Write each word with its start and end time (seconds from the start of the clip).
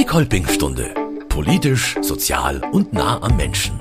Die 0.00 0.06
Kolpingstunde. 0.06 0.94
Politisch, 1.28 1.94
sozial 2.00 2.62
und 2.72 2.94
nah 2.94 3.20
am 3.20 3.36
Menschen. 3.36 3.78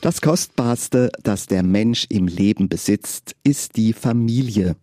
Das 0.00 0.22
Kostbarste, 0.22 1.10
das 1.22 1.48
der 1.48 1.62
Mensch 1.62 2.06
im 2.08 2.28
Leben 2.28 2.70
besitzt, 2.70 3.36
ist 3.44 3.76
die 3.76 3.92
Familie. 3.92 4.74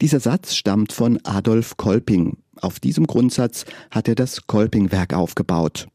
Dieser 0.00 0.18
Satz 0.18 0.56
stammt 0.56 0.92
von 0.92 1.20
Adolf 1.22 1.76
Kolping. 1.76 2.38
Auf 2.60 2.80
diesem 2.80 3.06
Grundsatz 3.06 3.66
hat 3.92 4.08
er 4.08 4.16
das 4.16 4.48
Kolpingwerk 4.48 5.14
aufgebaut. 5.14 5.86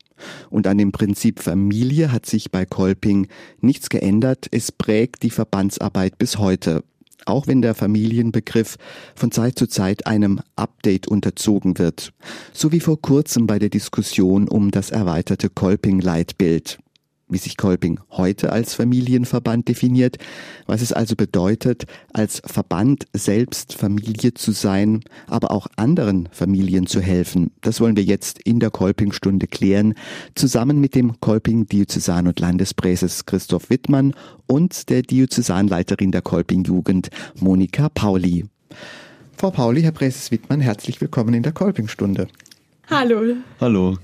Und 0.50 0.66
an 0.66 0.78
dem 0.78 0.94
Prinzip 0.94 1.42
Familie 1.42 2.14
hat 2.14 2.26
sich 2.26 2.52
bei 2.52 2.66
Kolping 2.66 3.28
nichts 3.60 3.90
geändert. 3.90 4.48
Es 4.52 4.72
prägt 4.72 5.24
die 5.24 5.30
Verbandsarbeit 5.30 6.18
bis 6.18 6.38
heute. 6.38 6.86
Auch 7.26 7.48
wenn 7.48 7.62
der 7.62 7.76
Familienbegriff 7.76 8.78
von 9.16 9.32
Zeit 9.32 9.60
zu 9.60 9.68
Zeit 9.68 10.08
einem 10.08 10.40
Update 10.56 11.08
unterzogen 11.08 11.78
wird. 11.78 12.14
So 12.54 12.72
wie 12.72 12.80
vor 12.80 13.02
kurzem 13.02 13.48
bei 13.48 13.60
der 13.60 13.70
Diskussion 13.70 14.48
um 14.48 14.72
das 14.72 14.90
erweiterte 14.90 15.50
Kolping-Leitbild 15.50 16.80
wie 17.30 17.38
sich 17.38 17.58
Kolping 17.58 18.00
heute 18.12 18.52
als 18.52 18.74
Familienverband 18.74 19.68
definiert, 19.68 20.18
was 20.66 20.82
es 20.82 20.92
also 20.92 21.16
bedeutet, 21.16 21.86
als 22.12 22.42
Verband 22.46 23.06
selbst 23.14 23.74
Familie 23.74 24.34
zu 24.34 24.52
sein, 24.52 25.02
aber 25.28 25.52
auch 25.52 25.68
anderen 25.76 26.28
Familien 26.32 26.88
zu 26.88 27.00
helfen. 27.00 27.52
Das 27.62 27.80
wollen 27.80 27.96
wir 27.96 28.04
jetzt 28.04 28.42
in 28.42 28.60
der 28.60 28.72
Kolping-Stunde 28.72 29.48
klären, 29.48 29.94
zusammen 30.36 30.82
mit 30.82 30.96
dem 30.96 31.20
Kolping-Diözesan- 31.22 32.28
und 32.28 32.40
Landespräses 32.40 33.26
Christoph 33.26 33.70
Wittmann 33.70 34.14
und 34.48 34.90
der 34.90 35.04
Diözesanleiterin 35.04 36.12
der 36.12 36.22
Kolping-Jugend, 36.22 37.10
Monika 37.40 37.90
Pauli. 37.90 38.46
Frau 39.38 39.52
Pauli, 39.52 39.84
Herr 39.84 39.92
Präses 39.92 40.32
Wittmann, 40.32 40.60
herzlich 40.60 41.00
willkommen 41.00 41.34
in 41.34 41.44
der 41.44 41.54
Kolping-Stunde. 41.54 42.28
Hallo. 42.90 43.36
Hallo. 43.62 43.98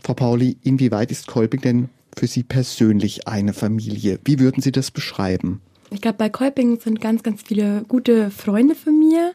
Frau 0.00 0.14
Pauli, 0.14 0.56
inwieweit 0.62 1.10
ist 1.10 1.26
Kolping 1.26 1.62
denn 1.62 1.88
für 2.16 2.26
Sie 2.26 2.42
persönlich 2.42 3.28
eine 3.28 3.52
Familie? 3.52 4.18
Wie 4.24 4.38
würden 4.40 4.62
Sie 4.62 4.72
das 4.72 4.90
beschreiben? 4.90 5.60
Ich 5.90 6.00
glaube, 6.00 6.18
bei 6.18 6.28
Kolping 6.28 6.80
sind 6.80 7.00
ganz, 7.00 7.22
ganz 7.22 7.42
viele 7.42 7.84
gute 7.86 8.30
Freunde 8.30 8.74
von 8.74 8.98
mir. 8.98 9.34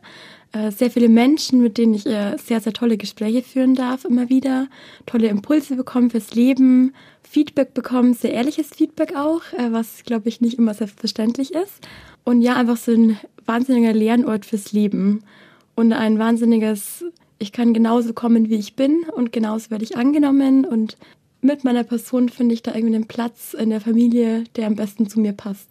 Äh, 0.51 0.71
sehr 0.71 0.91
viele 0.91 1.07
Menschen, 1.07 1.61
mit 1.61 1.77
denen 1.77 1.93
ich 1.93 2.05
äh, 2.05 2.35
sehr, 2.37 2.59
sehr 2.59 2.73
tolle 2.73 2.97
Gespräche 2.97 3.41
führen 3.41 3.73
darf, 3.73 4.03
immer 4.03 4.29
wieder. 4.29 4.67
Tolle 5.05 5.27
Impulse 5.27 5.75
bekommen 5.75 6.09
fürs 6.09 6.33
Leben, 6.35 6.93
Feedback 7.23 7.73
bekommen, 7.73 8.13
sehr 8.13 8.33
ehrliches 8.33 8.67
Feedback 8.67 9.15
auch, 9.15 9.41
äh, 9.53 9.71
was, 9.71 10.03
glaube 10.03 10.27
ich, 10.27 10.41
nicht 10.41 10.57
immer 10.57 10.73
selbstverständlich 10.73 11.53
ist. 11.53 11.87
Und 12.25 12.41
ja, 12.41 12.55
einfach 12.55 12.77
so 12.77 12.91
ein 12.91 13.17
wahnsinniger 13.45 13.93
Lernort 13.93 14.45
fürs 14.45 14.73
Leben. 14.73 15.23
Und 15.75 15.93
ein 15.93 16.19
wahnsinniges, 16.19 17.05
ich 17.39 17.53
kann 17.53 17.73
genauso 17.73 18.13
kommen, 18.13 18.49
wie 18.49 18.55
ich 18.55 18.75
bin 18.75 19.05
und 19.15 19.31
genauso 19.31 19.71
werde 19.71 19.85
ich 19.85 19.95
angenommen 19.95 20.65
und 20.65 20.97
mit 21.41 21.63
meiner 21.63 21.83
Person 21.83 22.29
finde 22.29 22.53
ich 22.53 22.63
da 22.63 22.73
irgendwie 22.73 22.95
einen 22.95 23.07
Platz 23.07 23.53
in 23.53 23.69
der 23.69 23.81
Familie, 23.81 24.43
der 24.55 24.67
am 24.67 24.75
besten 24.75 25.09
zu 25.09 25.19
mir 25.19 25.33
passt. 25.33 25.67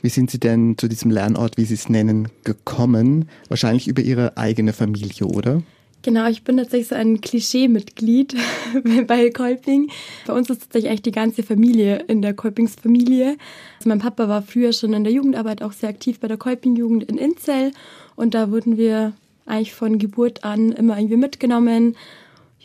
Wie 0.00 0.08
sind 0.08 0.30
Sie 0.30 0.38
denn 0.38 0.78
zu 0.78 0.88
diesem 0.88 1.10
Lernort, 1.10 1.56
wie 1.56 1.64
Sie 1.64 1.74
es 1.74 1.88
nennen, 1.88 2.28
gekommen? 2.44 3.28
Wahrscheinlich 3.48 3.88
über 3.88 4.02
Ihre 4.02 4.36
eigene 4.36 4.72
Familie, 4.72 5.26
oder? 5.26 5.62
Genau, 6.02 6.28
ich 6.28 6.44
bin 6.44 6.56
tatsächlich 6.56 6.88
so 6.88 6.94
ein 6.94 7.20
Klischee-Mitglied 7.20 8.36
bei 9.06 9.30
Kolping. 9.30 9.90
Bei 10.26 10.32
uns 10.32 10.48
ist 10.48 10.60
tatsächlich 10.60 10.90
eigentlich 10.90 11.02
die 11.02 11.10
ganze 11.10 11.42
Familie 11.42 12.04
in 12.06 12.22
der 12.22 12.34
Kolpingsfamilie. 12.34 13.36
Also 13.78 13.88
mein 13.88 13.98
Papa 13.98 14.28
war 14.28 14.42
früher 14.42 14.72
schon 14.72 14.92
in 14.92 15.02
der 15.02 15.12
Jugendarbeit 15.12 15.60
auch 15.60 15.72
sehr 15.72 15.88
aktiv 15.88 16.20
bei 16.20 16.28
der 16.28 16.36
Kolping-Jugend 16.36 17.02
in 17.04 17.18
Inzell 17.18 17.72
und 18.14 18.34
da 18.34 18.52
wurden 18.52 18.76
wir 18.76 19.12
eigentlich 19.44 19.74
von 19.74 19.98
Geburt 19.98 20.44
an 20.44 20.70
immer 20.70 20.96
irgendwie 20.96 21.16
mitgenommen 21.16 21.96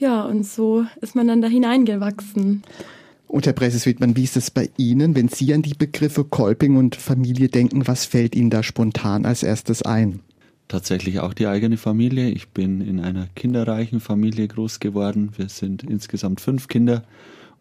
ja, 0.03 0.23
und 0.23 0.45
so 0.45 0.85
ist 0.99 1.15
man 1.15 1.27
dann 1.27 1.41
da 1.41 1.47
hineingewachsen. 1.47 2.63
Und 3.27 3.45
Herr 3.45 3.53
Präses-Wittmann, 3.53 4.17
wie 4.17 4.25
ist 4.25 4.35
es 4.35 4.51
bei 4.51 4.69
Ihnen, 4.77 5.15
wenn 5.15 5.29
Sie 5.29 5.53
an 5.53 5.61
die 5.61 5.73
Begriffe 5.73 6.25
Kolping 6.25 6.75
und 6.75 6.95
Familie 6.97 7.47
denken? 7.47 7.87
Was 7.87 8.05
fällt 8.05 8.35
Ihnen 8.35 8.49
da 8.49 8.61
spontan 8.61 9.25
als 9.25 9.43
erstes 9.43 9.81
ein? 9.81 10.19
Tatsächlich 10.67 11.19
auch 11.19 11.33
die 11.33 11.47
eigene 11.47 11.77
Familie. 11.77 12.29
Ich 12.29 12.49
bin 12.49 12.81
in 12.81 12.99
einer 12.99 13.27
kinderreichen 13.35 14.01
Familie 14.01 14.47
groß 14.47 14.81
geworden. 14.81 15.31
Wir 15.37 15.47
sind 15.47 15.83
insgesamt 15.83 16.41
fünf 16.41 16.67
Kinder 16.67 17.03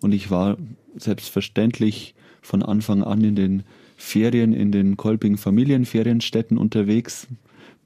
und 0.00 0.12
ich 0.12 0.30
war 0.30 0.58
selbstverständlich 0.96 2.14
von 2.42 2.62
Anfang 2.62 3.04
an 3.04 3.22
in 3.22 3.36
den 3.36 3.62
Ferien 3.96 4.52
in 4.52 4.72
den 4.72 4.96
Kolping 4.96 5.36
Familienferienstätten 5.36 6.58
unterwegs 6.58 7.28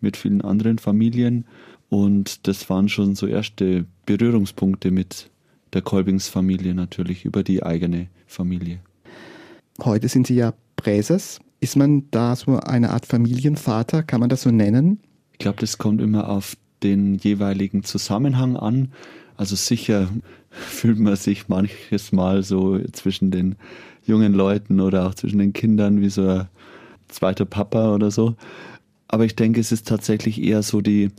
mit 0.01 0.17
vielen 0.17 0.41
anderen 0.41 0.79
Familien 0.79 1.45
und 1.89 2.47
das 2.47 2.69
waren 2.69 2.89
schon 2.89 3.15
so 3.15 3.27
erste 3.27 3.87
Berührungspunkte 4.07 4.91
mit 4.91 5.31
der 5.73 5.83
Kolbingsfamilie 5.83 6.75
natürlich, 6.75 7.25
über 7.25 7.43
die 7.43 7.63
eigene 7.63 8.09
Familie. 8.27 8.81
Heute 9.83 10.09
sind 10.09 10.27
Sie 10.27 10.35
ja 10.35 10.55
Präses. 10.77 11.41
Ist 11.61 11.77
man 11.77 12.05
da 12.11 12.37
so 12.37 12.59
eine 12.59 12.91
Art 12.91 13.07
Familienvater? 13.07 14.03
Kann 14.03 14.21
man 14.21 14.29
das 14.29 14.43
so 14.43 14.51
nennen? 14.51 15.01
Ich 15.33 15.39
glaube, 15.39 15.59
das 15.61 15.79
kommt 15.79 16.01
immer 16.01 16.29
auf 16.29 16.57
den 16.83 17.17
jeweiligen 17.17 17.85
Zusammenhang 17.85 18.57
an. 18.57 18.93
Also 19.37 19.57
sicher 19.57 20.09
fühlt 20.51 20.99
man 20.99 21.17
sich 21.17 21.49
manches 21.49 22.13
Mal 22.13 22.43
so 22.43 22.79
zwischen 22.93 23.31
den 23.31 23.57
jungen 24.05 24.33
Leuten 24.33 24.81
oder 24.81 25.07
auch 25.07 25.15
zwischen 25.15 25.39
den 25.39 25.53
Kindern 25.53 26.01
wie 26.01 26.09
so 26.09 26.27
ein 26.27 26.49
zweiter 27.09 27.45
Papa 27.45 27.95
oder 27.95 28.11
so. 28.11 28.35
Aber 29.09 29.25
ich 29.25 29.37
denke, 29.37 29.61
es 29.61 29.73
ist 29.73 29.87
tatsächlich 29.87 30.43
eher 30.43 30.63
so 30.63 30.81
die 30.81 31.11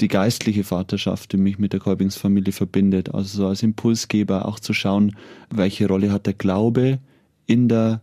die 0.00 0.08
geistliche 0.08 0.64
Vaterschaft, 0.64 1.32
die 1.32 1.36
mich 1.36 1.58
mit 1.58 1.72
der 1.72 1.80
Kolbingsfamilie 1.80 2.52
verbindet. 2.52 3.14
Also 3.14 3.38
so 3.38 3.46
als 3.46 3.62
Impulsgeber 3.62 4.46
auch 4.46 4.58
zu 4.58 4.72
schauen, 4.72 5.16
welche 5.50 5.86
Rolle 5.86 6.10
hat 6.10 6.26
der 6.26 6.34
Glaube 6.34 6.98
in 7.46 7.68
der 7.68 8.00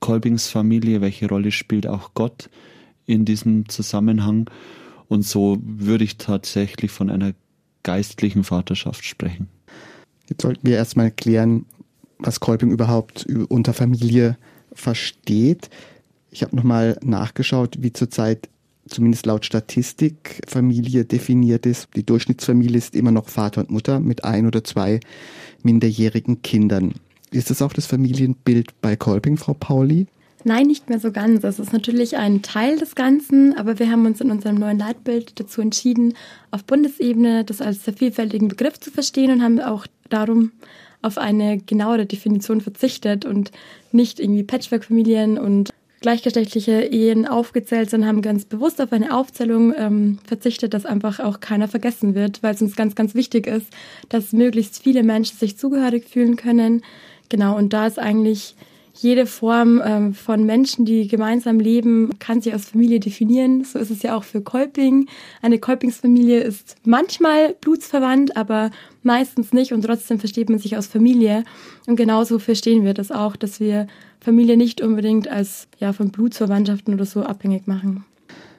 Kolbingsfamilie, 0.00 1.00
welche 1.00 1.28
Rolle 1.28 1.50
spielt 1.50 1.86
auch 1.86 2.12
Gott 2.14 2.50
in 3.06 3.24
diesem 3.24 3.68
Zusammenhang. 3.68 4.50
Und 5.08 5.24
so 5.24 5.58
würde 5.62 6.04
ich 6.04 6.18
tatsächlich 6.18 6.90
von 6.90 7.10
einer 7.10 7.32
geistlichen 7.82 8.44
Vaterschaft 8.44 9.04
sprechen. 9.04 9.48
Jetzt 10.28 10.42
sollten 10.42 10.66
wir 10.66 10.76
erstmal 10.76 11.10
klären, 11.10 11.64
was 12.18 12.40
Kolping 12.40 12.70
überhaupt 12.70 13.26
unter 13.48 13.72
Familie 13.72 14.36
versteht. 14.72 15.70
Ich 16.30 16.42
habe 16.42 16.54
nochmal 16.54 16.98
nachgeschaut, 17.02 17.78
wie 17.80 17.92
zurzeit 17.92 18.48
zumindest 18.90 19.26
laut 19.26 19.44
Statistik 19.44 20.40
Familie 20.46 21.04
definiert 21.04 21.66
ist. 21.66 21.88
Die 21.96 22.04
Durchschnittsfamilie 22.04 22.78
ist 22.78 22.94
immer 22.94 23.12
noch 23.12 23.28
Vater 23.28 23.62
und 23.62 23.70
Mutter 23.70 24.00
mit 24.00 24.24
ein 24.24 24.46
oder 24.46 24.62
zwei 24.64 25.00
minderjährigen 25.62 26.42
Kindern. 26.42 26.94
Ist 27.30 27.50
das 27.50 27.62
auch 27.62 27.72
das 27.72 27.86
Familienbild 27.86 28.80
bei 28.80 28.96
Kolping, 28.96 29.36
Frau 29.36 29.54
Pauli? 29.54 30.06
Nein, 30.44 30.66
nicht 30.66 30.88
mehr 30.88 30.98
so 30.98 31.12
ganz. 31.12 31.44
Es 31.44 31.58
ist 31.58 31.72
natürlich 31.72 32.16
ein 32.16 32.42
Teil 32.42 32.78
des 32.78 32.94
Ganzen, 32.94 33.56
aber 33.58 33.78
wir 33.78 33.90
haben 33.90 34.06
uns 34.06 34.20
in 34.20 34.30
unserem 34.30 34.56
neuen 34.56 34.78
Leitbild 34.78 35.38
dazu 35.38 35.60
entschieden, 35.60 36.14
auf 36.50 36.64
Bundesebene 36.64 37.44
das 37.44 37.60
als 37.60 37.84
sehr 37.84 37.94
vielfältigen 37.94 38.48
Begriff 38.48 38.80
zu 38.80 38.90
verstehen 38.90 39.30
und 39.30 39.42
haben 39.42 39.60
auch 39.60 39.86
darum 40.08 40.52
auf 41.02 41.18
eine 41.18 41.58
genauere 41.58 42.06
Definition 42.06 42.60
verzichtet 42.60 43.24
und 43.24 43.52
nicht 43.92 44.18
irgendwie 44.18 44.42
Patchwork-Familien 44.42 45.38
und 45.38 45.70
gleichgeschlechtliche 46.00 46.82
Ehen 46.82 47.26
aufgezählt 47.26 47.90
sind, 47.90 48.06
haben 48.06 48.22
ganz 48.22 48.44
bewusst 48.46 48.80
auf 48.80 48.92
eine 48.92 49.14
Aufzählung 49.14 49.74
ähm, 49.76 50.18
verzichtet, 50.26 50.72
dass 50.72 50.86
einfach 50.86 51.20
auch 51.20 51.40
keiner 51.40 51.68
vergessen 51.68 52.14
wird, 52.14 52.42
weil 52.42 52.54
es 52.54 52.62
uns 52.62 52.74
ganz, 52.74 52.94
ganz 52.94 53.14
wichtig 53.14 53.46
ist, 53.46 53.66
dass 54.08 54.32
möglichst 54.32 54.82
viele 54.82 55.02
Menschen 55.02 55.36
sich 55.36 55.58
zugehörig 55.58 56.08
fühlen 56.08 56.36
können. 56.36 56.82
Genau, 57.28 57.56
und 57.56 57.72
da 57.72 57.86
ist 57.86 57.98
eigentlich 57.98 58.56
jede 59.02 59.24
Form 59.24 59.80
ähm, 59.82 60.12
von 60.12 60.44
Menschen, 60.44 60.84
die 60.84 61.08
gemeinsam 61.08 61.58
leben, 61.58 62.10
kann 62.18 62.42
sich 62.42 62.52
als 62.52 62.66
Familie 62.66 63.00
definieren. 63.00 63.64
So 63.64 63.78
ist 63.78 63.90
es 63.90 64.02
ja 64.02 64.14
auch 64.14 64.24
für 64.24 64.42
Kolping. 64.42 65.08
Eine 65.40 65.58
Kolpingsfamilie 65.58 66.40
ist 66.40 66.76
manchmal 66.84 67.54
blutsverwandt, 67.62 68.36
aber 68.36 68.70
meistens 69.02 69.54
nicht 69.54 69.72
und 69.72 69.82
trotzdem 69.82 70.18
versteht 70.18 70.50
man 70.50 70.58
sich 70.58 70.76
als 70.76 70.86
Familie. 70.86 71.44
Und 71.86 71.96
genauso 71.96 72.38
verstehen 72.38 72.84
wir 72.84 72.92
das 72.92 73.10
auch, 73.10 73.36
dass 73.36 73.58
wir 73.58 73.86
Familie 74.20 74.58
nicht 74.58 74.82
unbedingt 74.82 75.28
als 75.28 75.66
ja, 75.78 75.94
von 75.94 76.10
Blutsverwandtschaften 76.10 76.92
oder 76.92 77.06
so 77.06 77.22
abhängig 77.22 77.66
machen. 77.66 78.04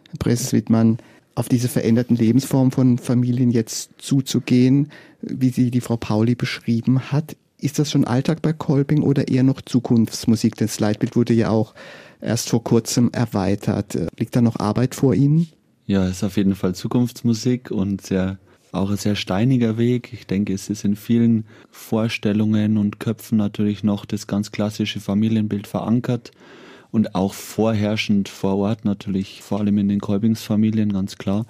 Herr 0.10 0.18
Präses 0.18 0.54
Wittmann, 0.54 0.98
auf 1.36 1.50
diese 1.50 1.68
veränderten 1.68 2.16
Lebensformen 2.16 2.72
von 2.72 2.98
Familien 2.98 3.52
jetzt 3.52 3.92
zuzugehen, 4.00 4.90
wie 5.22 5.50
sie 5.50 5.70
die 5.70 5.82
Frau 5.82 5.98
Pauli 5.98 6.34
beschrieben 6.34 7.12
hat, 7.12 7.36
ist 7.62 7.80
das 7.80 7.92
schon 7.92 8.06
Alltag 8.06 8.42
bei 8.42 8.54
Kolping 8.54 9.04
oder 9.04 9.28
eher 9.28 9.44
noch 9.44 9.62
Zukunftsmusik? 9.62 10.56
Das 10.56 10.80
Leitbild 10.80 11.16
wurde 11.16 11.34
ja 11.34 11.50
auch 11.50 11.74
erst 12.20 12.50
vor 12.50 12.64
kurzem 12.64 13.10
erweitert. 13.14 13.98
Liegt 14.18 14.36
da 14.36 14.42
noch 14.42 14.60
Arbeit 14.60 14.96
vor 14.96 15.14
Ihnen? 15.14 15.48
Ja, 15.86 16.06
es 16.06 16.18
ist 16.18 16.24
auf 16.24 16.38
jeden 16.38 16.56
Fall 16.56 16.76
Zukunftsmusik 16.76 17.72
und 17.72 18.02
sehr 18.02 18.38
auch 18.72 18.90
ein 18.90 18.98
sehr 18.98 19.16
steiniger 19.16 19.78
Weg. 19.78 20.14
Ich 20.14 20.28
denke, 20.28 20.54
es 20.54 20.70
ist 20.70 20.86
in 20.86 20.96
vielen 20.96 21.46
Vorstellungen 21.70 22.78
und 22.78 23.00
Köpfen 23.00 23.38
natürlich 23.38 23.84
noch 23.84 24.06
das 24.06 24.28
ganz 24.28 24.52
klassische 24.52 25.00
Familienbild 25.00 25.68
verankert 25.68 26.32
und 26.92 27.16
auch 27.16 27.34
vorherrschend 27.34 28.30
vor 28.30 28.58
Ort 28.58 28.86
natürlich, 28.86 29.42
vor 29.42 29.60
allem 29.60 29.78
in 29.78 29.90
den 29.90 30.00
Kolbingsfamilien, 30.00 30.94
ganz 30.94 31.18
klar. 31.18 31.46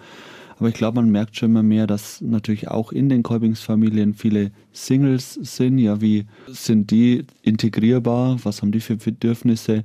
Aber 0.62 0.70
ich 0.70 0.76
glaube, 0.76 1.02
man 1.02 1.10
merkt 1.10 1.36
schon 1.36 1.50
immer 1.50 1.64
mehr, 1.64 1.88
dass 1.88 2.22
natürlich 2.22 2.68
auch 2.68 2.92
in 2.92 3.10
den 3.10 3.24
Kolbingsfamilien 3.24 4.14
viele 4.14 4.52
Singles 4.72 5.34
sind. 5.34 5.80
Ja, 5.80 6.02
wie 6.02 6.28
sind 6.50 6.92
die 6.92 7.26
integrierbar? 7.42 8.38
Was 8.44 8.62
haben 8.62 8.72
die 8.72 8.80
für 8.80 8.96
Bedürfnisse? 8.96 9.84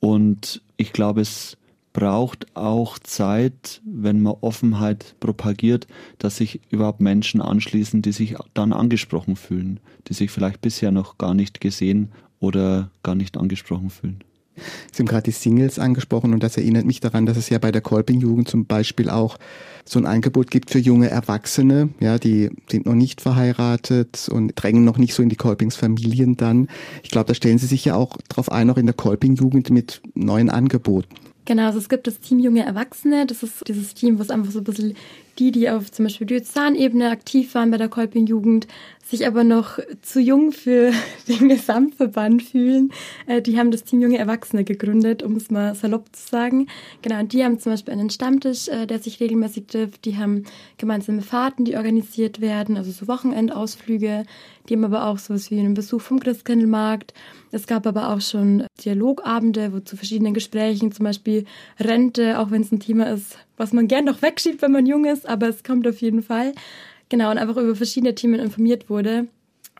Und 0.00 0.62
ich 0.78 0.94
glaube, 0.94 1.20
es 1.20 1.58
braucht 1.92 2.46
auch 2.56 2.98
Zeit, 2.98 3.82
wenn 3.84 4.22
man 4.22 4.36
Offenheit 4.40 5.16
propagiert, 5.20 5.86
dass 6.16 6.38
sich 6.38 6.62
überhaupt 6.70 7.02
Menschen 7.02 7.42
anschließen, 7.42 8.00
die 8.00 8.12
sich 8.12 8.36
dann 8.54 8.72
angesprochen 8.72 9.36
fühlen, 9.36 9.80
die 10.08 10.14
sich 10.14 10.30
vielleicht 10.30 10.62
bisher 10.62 10.92
noch 10.92 11.18
gar 11.18 11.34
nicht 11.34 11.60
gesehen 11.60 12.08
oder 12.38 12.90
gar 13.02 13.16
nicht 13.16 13.36
angesprochen 13.36 13.90
fühlen. 13.90 14.24
Sie 14.92 15.02
haben 15.02 15.06
gerade 15.06 15.24
die 15.24 15.30
Singles 15.30 15.78
angesprochen 15.78 16.34
und 16.34 16.42
das 16.42 16.56
erinnert 16.56 16.84
mich 16.84 17.00
daran, 17.00 17.26
dass 17.26 17.36
es 17.36 17.48
ja 17.48 17.58
bei 17.58 17.72
der 17.72 17.80
Kolping-Jugend 17.80 18.48
zum 18.48 18.66
Beispiel 18.66 19.08
auch 19.08 19.38
so 19.84 19.98
ein 19.98 20.06
Angebot 20.06 20.50
gibt 20.50 20.70
für 20.70 20.78
junge 20.78 21.08
Erwachsene, 21.08 21.88
ja, 22.00 22.18
die 22.18 22.50
sind 22.70 22.86
noch 22.86 22.94
nicht 22.94 23.20
verheiratet 23.20 24.28
und 24.30 24.52
drängen 24.54 24.84
noch 24.84 24.98
nicht 24.98 25.14
so 25.14 25.22
in 25.22 25.28
die 25.28 25.36
Kolpingsfamilien 25.36 26.36
dann. 26.36 26.68
Ich 27.02 27.10
glaube, 27.10 27.28
da 27.28 27.34
stellen 27.34 27.58
Sie 27.58 27.66
sich 27.66 27.84
ja 27.84 27.94
auch 27.94 28.16
drauf 28.28 28.52
ein, 28.52 28.70
auch 28.70 28.76
in 28.76 28.86
der 28.86 28.94
Kolping-Jugend 28.94 29.70
mit 29.70 30.02
neuen 30.14 30.50
Angeboten. 30.50 31.08
Genau, 31.46 31.66
also 31.66 31.78
es 31.78 31.88
gibt 31.88 32.06
das 32.06 32.20
Team 32.20 32.38
Junge 32.38 32.64
Erwachsene. 32.64 33.26
Das 33.26 33.42
ist 33.42 33.66
dieses 33.66 33.94
Team, 33.94 34.18
was 34.18 34.30
einfach 34.30 34.52
so 34.52 34.58
ein 34.58 34.64
bisschen 34.64 34.94
die, 35.38 35.52
die 35.52 35.70
auf 35.70 35.90
zum 35.90 36.04
Beispiel 36.04 36.26
Diözesanebene 36.26 37.10
aktiv 37.10 37.54
waren 37.54 37.70
bei 37.70 37.78
der 37.78 37.88
Kolping-Jugend, 37.88 38.68
sich 39.02 39.26
aber 39.26 39.42
noch 39.42 39.78
zu 40.02 40.20
jung 40.20 40.52
für 40.52 40.92
den 41.28 41.48
Gesamtverband 41.48 42.42
fühlen, 42.42 42.92
äh, 43.26 43.40
die 43.40 43.58
haben 43.58 43.70
das 43.70 43.84
Team 43.84 44.02
Junge 44.02 44.18
Erwachsene 44.18 44.64
gegründet, 44.64 45.22
um 45.22 45.36
es 45.36 45.50
mal 45.50 45.74
salopp 45.74 46.14
zu 46.14 46.28
sagen. 46.28 46.68
Genau, 47.02 47.18
und 47.18 47.32
die 47.32 47.42
haben 47.42 47.58
zum 47.58 47.72
Beispiel 47.72 47.94
einen 47.94 48.10
Stammtisch, 48.10 48.68
äh, 48.68 48.86
der 48.86 48.98
sich 48.98 49.18
regelmäßig 49.18 49.66
trifft. 49.66 50.04
Die 50.04 50.18
haben 50.18 50.44
gemeinsame 50.76 51.22
Fahrten, 51.22 51.64
die 51.64 51.76
organisiert 51.76 52.40
werden, 52.40 52.76
also 52.76 52.92
so 52.92 53.08
Wochenendausflüge. 53.08 54.24
Die 54.68 54.74
haben 54.74 54.84
aber 54.84 55.06
auch 55.06 55.18
sowas 55.18 55.50
wie 55.50 55.58
einen 55.58 55.74
Besuch 55.74 56.00
vom 56.00 56.20
Christkindlmarkt. 56.20 57.14
Es 57.50 57.66
gab 57.66 57.86
aber 57.86 58.10
auch 58.10 58.20
schon 58.20 58.64
Dialogabende, 58.84 59.72
wo 59.72 59.80
zu 59.80 59.96
verschiedenen 59.96 60.34
Gesprächen, 60.34 60.92
zum 60.92 61.04
Beispiel 61.04 61.44
Rente, 61.78 62.38
auch 62.38 62.50
wenn 62.50 62.62
es 62.62 62.72
ein 62.72 62.80
Thema 62.80 63.10
ist, 63.10 63.38
was 63.56 63.72
man 63.72 63.88
gern 63.88 64.04
noch 64.04 64.22
wegschiebt, 64.22 64.62
wenn 64.62 64.72
man 64.72 64.86
jung 64.86 65.04
ist, 65.04 65.28
aber 65.28 65.48
es 65.48 65.64
kommt 65.64 65.88
auf 65.88 66.00
jeden 66.00 66.22
Fall. 66.22 66.52
Genau, 67.08 67.30
und 67.30 67.38
einfach 67.38 67.56
über 67.56 67.74
verschiedene 67.74 68.14
Themen 68.14 68.38
informiert 68.38 68.88
wurde. 68.88 69.26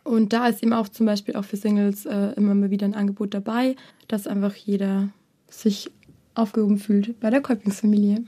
Und 0.03 0.33
da 0.33 0.47
ist 0.47 0.63
eben 0.63 0.73
auch 0.73 0.89
zum 0.89 1.05
Beispiel 1.05 1.35
auch 1.35 1.45
für 1.45 1.57
Singles 1.57 2.05
äh, 2.05 2.33
immer 2.35 2.55
mal 2.55 2.71
wieder 2.71 2.85
ein 2.85 2.95
Angebot 2.95 3.33
dabei, 3.33 3.75
dass 4.07 4.27
einfach 4.27 4.55
jeder 4.55 5.09
sich 5.49 5.91
aufgehoben 6.33 6.77
fühlt 6.77 7.19
bei 7.19 7.29
der 7.29 7.41
Kolpingsfamilie. 7.41 8.23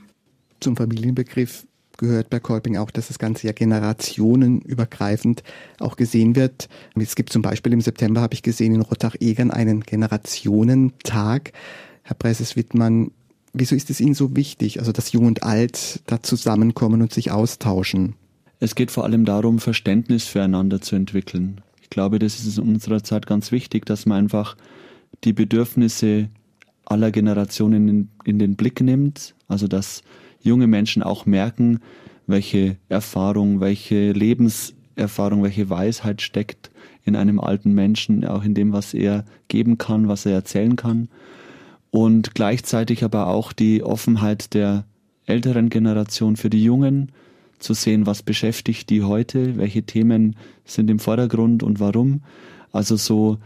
Zum 0.60 0.76
Familienbegriff 0.76 1.66
gehört 1.98 2.30
bei 2.30 2.40
Kolping 2.40 2.76
auch, 2.76 2.90
dass 2.90 3.08
das 3.08 3.18
Ganze 3.18 3.46
ja 3.46 3.52
generationenübergreifend 3.52 5.42
auch 5.78 5.96
gesehen 5.96 6.36
wird. 6.36 6.68
Es 6.94 7.16
gibt 7.16 7.30
zum 7.30 7.42
Beispiel 7.42 7.72
im 7.72 7.80
September, 7.80 8.20
habe 8.20 8.34
ich 8.34 8.42
gesehen, 8.42 8.74
in 8.74 8.80
Rottach-Egern 8.80 9.50
einen 9.50 9.80
Generationentag. 9.80 11.52
Herr 12.02 12.16
Preises-Wittmann, 12.16 13.10
wieso 13.52 13.74
ist 13.74 13.90
es 13.90 14.00
Ihnen 14.00 14.14
so 14.14 14.36
wichtig, 14.36 14.80
also 14.80 14.92
dass 14.92 15.12
Jung 15.12 15.26
und 15.26 15.42
Alt 15.42 16.00
da 16.06 16.22
zusammenkommen 16.22 17.00
und 17.02 17.12
sich 17.12 17.30
austauschen? 17.30 18.14
Es 18.60 18.74
geht 18.74 18.90
vor 18.90 19.04
allem 19.04 19.24
darum, 19.24 19.58
Verständnis 19.58 20.24
füreinander 20.24 20.80
zu 20.80 20.96
entwickeln. 20.96 21.60
Ich 21.80 21.90
glaube, 21.90 22.18
das 22.18 22.38
ist 22.38 22.58
in 22.58 22.64
unserer 22.64 23.02
Zeit 23.02 23.26
ganz 23.26 23.52
wichtig, 23.52 23.86
dass 23.86 24.06
man 24.06 24.18
einfach 24.18 24.56
die 25.24 25.32
Bedürfnisse 25.32 26.28
aller 26.84 27.10
Generationen 27.10 27.88
in, 27.88 28.08
in 28.24 28.38
den 28.38 28.56
Blick 28.56 28.80
nimmt. 28.80 29.34
Also 29.48 29.68
dass 29.68 30.02
junge 30.44 30.66
Menschen 30.66 31.02
auch 31.02 31.26
merken, 31.26 31.80
welche 32.26 32.76
Erfahrung, 32.88 33.60
welche 33.60 34.12
Lebenserfahrung, 34.12 35.42
welche 35.42 35.68
Weisheit 35.68 36.22
steckt 36.22 36.70
in 37.04 37.16
einem 37.16 37.40
alten 37.40 37.72
Menschen, 37.72 38.24
auch 38.24 38.44
in 38.44 38.54
dem, 38.54 38.72
was 38.72 38.94
er 38.94 39.24
geben 39.48 39.76
kann, 39.78 40.08
was 40.08 40.24
er 40.24 40.32
erzählen 40.32 40.76
kann. 40.76 41.08
Und 41.90 42.34
gleichzeitig 42.34 43.04
aber 43.04 43.26
auch 43.26 43.52
die 43.52 43.82
Offenheit 43.82 44.54
der 44.54 44.84
älteren 45.26 45.68
Generation 45.68 46.36
für 46.36 46.50
die 46.50 46.62
Jungen, 46.62 47.12
zu 47.58 47.74
sehen, 47.74 48.06
was 48.06 48.22
beschäftigt 48.22 48.90
die 48.90 49.02
heute, 49.02 49.56
welche 49.56 49.82
Themen 49.82 50.36
sind 50.64 50.90
im 50.90 50.98
Vordergrund 50.98 51.62
und 51.62 51.80
warum. 51.80 52.20
Also 52.72 52.96
so 52.96 53.38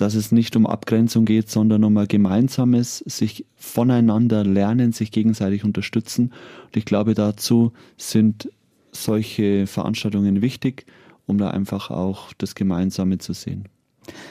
dass 0.00 0.14
es 0.14 0.32
nicht 0.32 0.56
um 0.56 0.66
Abgrenzung 0.66 1.24
geht, 1.24 1.50
sondern 1.50 1.84
um 1.84 1.96
ein 1.96 2.08
gemeinsames 2.08 2.98
sich 2.98 3.44
voneinander 3.56 4.44
lernen, 4.44 4.92
sich 4.92 5.10
gegenseitig 5.10 5.64
unterstützen. 5.64 6.32
Und 6.66 6.76
ich 6.76 6.84
glaube, 6.84 7.14
dazu 7.14 7.72
sind 7.96 8.50
solche 8.92 9.66
Veranstaltungen 9.66 10.42
wichtig, 10.42 10.86
um 11.26 11.38
da 11.38 11.50
einfach 11.50 11.90
auch 11.90 12.32
das 12.38 12.54
Gemeinsame 12.54 13.18
zu 13.18 13.32
sehen. 13.34 13.68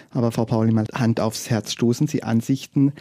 Aber 0.10 0.32
Frau 0.32 0.46
Pauli, 0.46 0.72
mal 0.72 0.86
Hand 0.94 1.20
aufs 1.20 1.50
Herz 1.50 1.72
stoßen 1.72 2.08
Sie 2.08 2.24
Ansichten 2.24 2.94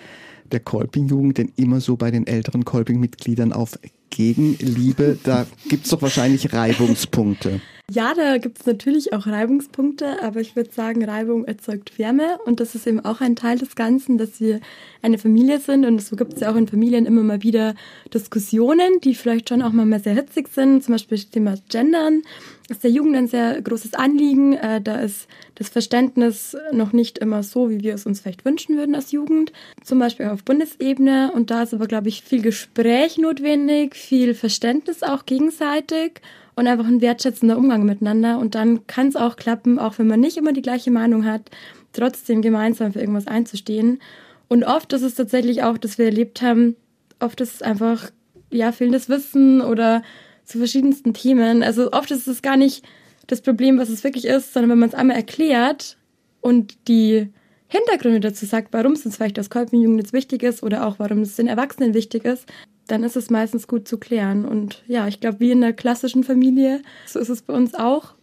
der 0.52 0.60
Kolping-Jugend 0.60 1.38
denn 1.38 1.52
immer 1.56 1.80
so 1.80 1.96
bei 1.96 2.10
den 2.10 2.26
älteren 2.26 2.64
Kolping-Mitgliedern 2.64 3.52
auf 3.52 3.78
Gegenliebe? 4.10 5.18
Da 5.22 5.46
gibt 5.68 5.84
es 5.84 5.90
doch 5.90 6.02
wahrscheinlich 6.02 6.52
Reibungspunkte. 6.52 7.60
Ja, 7.90 8.12
da 8.12 8.36
gibt 8.36 8.60
es 8.60 8.66
natürlich 8.66 9.14
auch 9.14 9.26
Reibungspunkte, 9.26 10.22
aber 10.22 10.40
ich 10.40 10.54
würde 10.56 10.70
sagen, 10.70 11.02
Reibung 11.02 11.46
erzeugt 11.46 11.98
Wärme 11.98 12.38
und 12.44 12.60
das 12.60 12.74
ist 12.74 12.86
eben 12.86 13.00
auch 13.00 13.22
ein 13.22 13.34
Teil 13.34 13.56
des 13.56 13.76
Ganzen, 13.76 14.18
dass 14.18 14.42
wir 14.42 14.60
eine 15.00 15.16
Familie 15.16 15.58
sind 15.58 15.86
und 15.86 16.02
so 16.02 16.14
gibt 16.14 16.34
es 16.34 16.40
ja 16.40 16.52
auch 16.52 16.56
in 16.56 16.68
Familien 16.68 17.06
immer 17.06 17.22
mal 17.22 17.42
wieder 17.42 17.74
Diskussionen, 18.12 19.00
die 19.02 19.14
vielleicht 19.14 19.48
schon 19.48 19.62
auch 19.62 19.72
mal 19.72 20.00
sehr 20.00 20.12
hitzig 20.12 20.48
sind, 20.48 20.84
zum 20.84 20.92
Beispiel 20.92 21.16
das 21.16 21.30
Thema 21.30 21.54
Gendern 21.70 22.22
ist 22.68 22.84
der 22.84 22.90
Jugend 22.90 23.16
ein 23.16 23.28
sehr 23.28 23.60
großes 23.62 23.94
Anliegen. 23.94 24.52
Äh, 24.52 24.80
da 24.80 24.96
ist 24.96 25.26
das 25.54 25.70
Verständnis 25.70 26.56
noch 26.72 26.92
nicht 26.92 27.18
immer 27.18 27.42
so, 27.42 27.70
wie 27.70 27.80
wir 27.80 27.94
es 27.94 28.06
uns 28.06 28.20
vielleicht 28.20 28.44
wünschen 28.44 28.76
würden 28.76 28.94
als 28.94 29.10
Jugend, 29.10 29.52
zum 29.82 29.98
Beispiel 29.98 30.26
auf 30.26 30.44
Bundesebene 30.44 31.32
und 31.32 31.50
da 31.50 31.62
ist 31.62 31.74
aber, 31.74 31.86
glaube 31.86 32.08
ich, 32.08 32.22
viel 32.22 32.42
Gespräch 32.42 33.18
notwendig, 33.18 33.96
viel 33.96 34.34
Verständnis 34.34 35.02
auch 35.02 35.24
gegenseitig 35.24 36.20
und 36.58 36.66
einfach 36.66 36.86
ein 36.86 37.00
wertschätzender 37.00 37.56
Umgang 37.56 37.84
miteinander. 37.84 38.38
Und 38.38 38.54
dann 38.54 38.86
kann 38.86 39.08
es 39.08 39.16
auch 39.16 39.36
klappen, 39.36 39.78
auch 39.78 39.98
wenn 39.98 40.08
man 40.08 40.20
nicht 40.20 40.36
immer 40.36 40.52
die 40.52 40.62
gleiche 40.62 40.90
Meinung 40.90 41.24
hat, 41.24 41.50
trotzdem 41.92 42.42
gemeinsam 42.42 42.92
für 42.92 43.00
irgendwas 43.00 43.26
einzustehen. 43.26 44.00
Und 44.48 44.64
oft 44.64 44.92
ist 44.92 45.02
es 45.02 45.14
tatsächlich 45.14 45.62
auch, 45.62 45.78
dass 45.78 45.98
wir 45.98 46.06
erlebt 46.06 46.42
haben, 46.42 46.76
oft 47.20 47.40
ist 47.40 47.54
es 47.54 47.62
einfach, 47.62 48.10
ja, 48.50 48.72
fehlendes 48.72 49.08
Wissen 49.08 49.60
oder 49.60 50.02
zu 50.44 50.58
verschiedensten 50.58 51.14
Themen. 51.14 51.62
Also 51.62 51.92
oft 51.92 52.10
ist 52.10 52.26
es 52.26 52.42
gar 52.42 52.56
nicht 52.56 52.84
das 53.26 53.42
Problem, 53.42 53.78
was 53.78 53.88
es 53.88 54.02
wirklich 54.02 54.24
ist, 54.24 54.52
sondern 54.52 54.70
wenn 54.70 54.78
man 54.78 54.88
es 54.88 54.94
einmal 54.94 55.16
erklärt 55.16 55.96
und 56.40 56.88
die 56.88 57.28
Hintergründe 57.68 58.20
dazu 58.20 58.46
sagt, 58.46 58.72
warum 58.72 58.92
es 58.92 59.04
uns 59.04 59.16
vielleicht 59.16 59.38
als 59.38 59.50
Kolpenjugend 59.50 60.00
jetzt 60.00 60.12
wichtig 60.14 60.42
ist 60.42 60.62
oder 60.62 60.86
auch 60.86 60.98
warum 60.98 61.20
es 61.20 61.36
den 61.36 61.46
Erwachsenen 61.46 61.92
wichtig 61.92 62.24
ist, 62.24 62.46
dann 62.88 63.04
ist 63.04 63.16
es 63.16 63.30
meistens 63.30 63.68
gut 63.68 63.86
zu 63.86 63.98
klären. 63.98 64.44
Und 64.44 64.82
ja, 64.86 65.06
ich 65.06 65.20
glaube, 65.20 65.40
wie 65.40 65.52
in 65.52 65.60
der 65.60 65.72
klassischen 65.72 66.24
Familie, 66.24 66.82
so 67.06 67.18
ist 67.18 67.28
es 67.28 67.42
bei 67.42 67.54
uns 67.54 67.74
auch. 67.74 68.14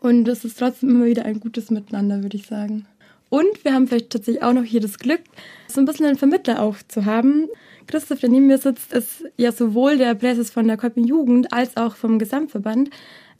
Und 0.00 0.28
es 0.28 0.44
ist 0.44 0.58
trotzdem 0.58 0.90
immer 0.90 1.06
wieder 1.06 1.24
ein 1.24 1.40
gutes 1.40 1.70
Miteinander, 1.70 2.22
würde 2.22 2.36
ich 2.36 2.46
sagen. 2.46 2.86
Und 3.28 3.64
wir 3.64 3.74
haben 3.74 3.86
vielleicht 3.86 4.10
tatsächlich 4.10 4.42
auch 4.42 4.52
noch 4.52 4.64
hier 4.64 4.80
das 4.80 4.98
Glück, 4.98 5.20
so 5.68 5.80
ein 5.80 5.84
bisschen 5.84 6.06
einen 6.06 6.18
Vermittler 6.18 6.60
auch 6.60 6.76
zu 6.88 7.04
haben. 7.04 7.48
Christoph, 7.86 8.20
der 8.20 8.28
neben 8.28 8.46
mir 8.46 8.58
sitzt, 8.58 8.92
ist 8.92 9.24
ja 9.36 9.52
sowohl 9.52 9.98
der 9.98 10.14
Präses 10.14 10.50
von 10.50 10.66
der 10.66 10.76
Kolping 10.76 11.04
Jugend 11.04 11.52
als 11.52 11.76
auch 11.76 11.96
vom 11.96 12.18
Gesamtverband 12.18 12.90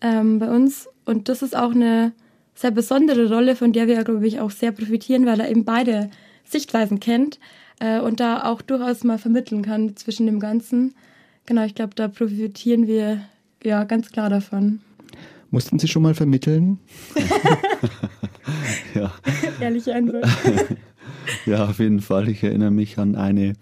ähm, 0.00 0.38
bei 0.38 0.48
uns. 0.48 0.88
Und 1.04 1.28
das 1.28 1.42
ist 1.42 1.56
auch 1.56 1.72
eine 1.72 2.12
sehr 2.54 2.70
besondere 2.70 3.32
Rolle, 3.32 3.56
von 3.56 3.72
der 3.72 3.86
wir, 3.86 4.02
glaube 4.04 4.26
ich, 4.26 4.38
auch 4.38 4.50
sehr 4.50 4.72
profitieren, 4.72 5.26
weil 5.26 5.40
er 5.40 5.50
eben 5.50 5.64
beide 5.64 6.10
Sichtweisen 6.44 7.00
kennt 7.00 7.38
äh, 7.80 8.00
und 8.00 8.20
da 8.20 8.44
auch 8.44 8.62
durchaus 8.62 9.02
mal 9.02 9.18
vermitteln 9.18 9.62
kann 9.62 9.96
zwischen 9.96 10.26
dem 10.26 10.38
Ganzen. 10.38 10.94
Genau, 11.46 11.64
ich 11.64 11.74
glaube, 11.74 11.94
da 11.96 12.06
profitieren 12.06 12.86
wir 12.86 13.22
ja 13.64 13.84
ganz 13.84 14.10
klar 14.10 14.30
davon. 14.30 14.80
Mussten 15.50 15.80
Sie 15.80 15.88
schon 15.88 16.02
mal 16.02 16.14
vermitteln? 16.14 16.78
ja. 18.94 19.12
Ehrliche 19.60 19.94
Antwort. 19.94 20.24
ja, 21.46 21.68
auf 21.68 21.80
jeden 21.80 22.00
Fall. 22.00 22.28
Ich 22.28 22.44
erinnere 22.44 22.70
mich 22.70 22.98
an 22.98 23.16
eine 23.16 23.54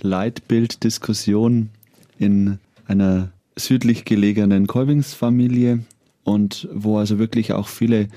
Leitbilddiskussion 0.00 1.70
in 2.18 2.58
einer 2.86 3.32
südlich 3.56 4.04
gelegenen 4.04 4.66
Kolbingsfamilie 4.66 5.80
und 6.22 6.68
wo 6.72 6.98
also 6.98 7.18
wirklich 7.18 7.52
auch 7.52 7.68
viele 7.68 8.08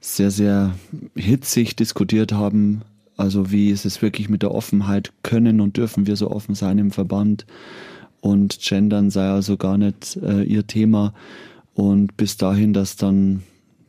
sehr, 0.00 0.30
sehr 0.30 0.74
hitzig 1.16 1.76
diskutiert 1.76 2.32
haben, 2.32 2.82
also 3.16 3.50
wie 3.50 3.70
ist 3.70 3.84
es 3.84 4.02
wirklich 4.02 4.28
mit 4.28 4.42
der 4.42 4.52
Offenheit? 4.52 5.12
Können 5.22 5.60
und 5.60 5.76
dürfen 5.76 6.06
wir 6.06 6.16
so 6.16 6.30
offen 6.30 6.54
sein 6.54 6.78
im 6.78 6.90
Verband? 6.90 7.46
Und 8.20 8.60
Gendern 8.60 9.10
sei 9.10 9.28
also 9.28 9.56
gar 9.56 9.78
nicht 9.78 10.16
äh, 10.22 10.42
ihr 10.42 10.66
Thema. 10.66 11.12
Und 11.74 12.16
bis 12.16 12.36
dahin, 12.36 12.72
dass 12.72 12.96
dann 12.96 13.42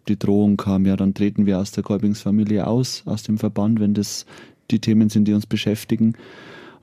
die 0.08 0.18
Drohung 0.18 0.58
kam, 0.58 0.86
ja, 0.86 0.96
dann 0.96 1.14
treten 1.14 1.46
wir 1.46 1.60
aus 1.60 1.72
der 1.72 1.84
Kolbingsfamilie 1.84 2.66
aus, 2.68 3.04
aus 3.06 3.24
dem 3.24 3.38
Verband, 3.38 3.80
wenn 3.80 3.94
das 3.94 4.26
die 4.72 4.80
Themen 4.80 5.10
sind, 5.10 5.28
die 5.28 5.34
uns 5.34 5.46
beschäftigen. 5.46 6.16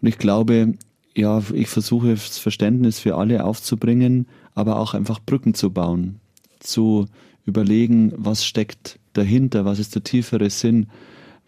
Und 0.01 0.09
ich 0.09 0.19
glaube, 0.19 0.75
ja, 1.17 1.43
ich 1.53 1.69
versuche 1.69 2.11
das 2.11 2.39
Verständnis 2.39 2.99
für 2.99 3.17
alle 3.17 3.45
aufzubringen, 3.45 4.27
aber 4.55 4.79
auch 4.79 4.95
einfach 4.95 5.21
Brücken 5.21 5.55
zu 5.55 5.71
bauen, 5.71 6.21
zu 6.61 7.07
überlegen, 7.45 8.13
was 8.17 8.45
steckt 8.45 8.99
dahinter, 9.13 9.65
was 9.65 9.79
ist 9.79 9.95
der 9.95 10.05
tiefere 10.05 10.51
Sinn, 10.51 10.87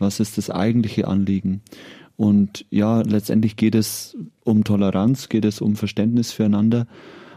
was 0.03 0.21
ist 0.21 0.37
das 0.37 0.51
eigentliche 0.51 1.09
Anliegen. 1.09 1.63
Und 2.17 2.67
ja, 2.71 3.01
letztendlich 3.01 3.57
geht 3.57 3.75
es 3.75 4.17
um 4.45 4.65
Toleranz, 4.65 5.29
geht 5.29 5.45
es 5.45 5.61
um 5.61 5.77
Verständnis 5.77 6.31
füreinander. 6.33 6.87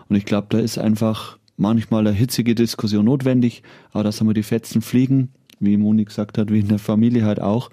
Und 0.10 0.16
ich 0.16 0.26
glaube, 0.26 0.48
da 0.50 0.60
ist 0.60 0.78
einfach 0.78 1.38
manchmal 1.58 2.06
eine 2.06 2.16
hitzige 2.16 2.56
Diskussion 2.56 3.06
notwendig, 3.06 3.64
aber 3.92 4.04
dass 4.04 4.20
einmal 4.20 4.34
die 4.34 4.44
Fetzen 4.44 4.82
fliegen, 4.82 5.30
wie 5.60 5.78
Moni 5.78 6.04
gesagt 6.04 6.38
hat, 6.38 6.52
wie 6.52 6.60
in 6.60 6.68
der 6.68 6.80
Familie 6.80 7.24
halt 7.24 7.42
auch. 7.42 7.72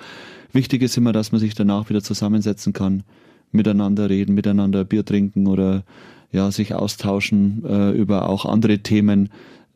Wichtig 0.53 0.83
ist 0.83 0.97
immer, 0.97 1.13
dass 1.13 1.33
man 1.33 1.41
sich 1.41 1.55
danach 1.55 1.89
wieder 1.91 2.03
zusammensetzen 2.03 2.73
kann, 2.73 3.03
miteinander 3.51 4.09
reden, 4.09 4.35
miteinander 4.35 4.85
Bier 4.85 5.05
trinken 5.05 5.47
oder 5.47 5.83
ja, 6.31 6.51
sich 6.51 6.75
austauschen 6.75 7.65
äh, 7.67 7.91
über 7.91 8.29
auch 8.29 8.47
andere 8.47 8.79
Themen. 8.79 9.29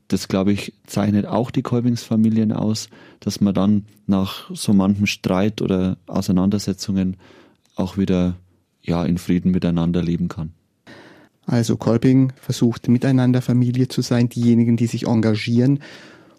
Das, 0.09 0.29
glaube 0.29 0.53
ich, 0.53 0.73
zeichnet 0.87 1.27
auch 1.27 1.51
die 1.51 1.63
Kolbingsfamilien 1.63 2.53
aus, 2.53 2.89
dass 3.21 3.41
man 3.41 3.55
dann 3.55 3.87
nach 4.07 4.51
so 4.55 4.73
manchem 4.73 5.07
Streit 5.07 5.63
oder 5.63 5.97
Auseinandersetzungen 6.07 7.17
auch 7.75 7.97
wieder 7.97 8.37
ja, 8.83 9.05
in 9.05 9.19
Frieden 9.19 9.51
miteinander 9.51 10.03
leben 10.03 10.29
kann. 10.29 10.53
Also 11.45 11.77
Kolping 11.77 12.33
versucht 12.41 12.89
miteinander 12.89 13.41
Familie 13.41 13.89
zu 13.89 14.03
sein, 14.03 14.29
diejenigen, 14.29 14.77
die 14.77 14.87
sich 14.87 15.07
engagieren. 15.07 15.81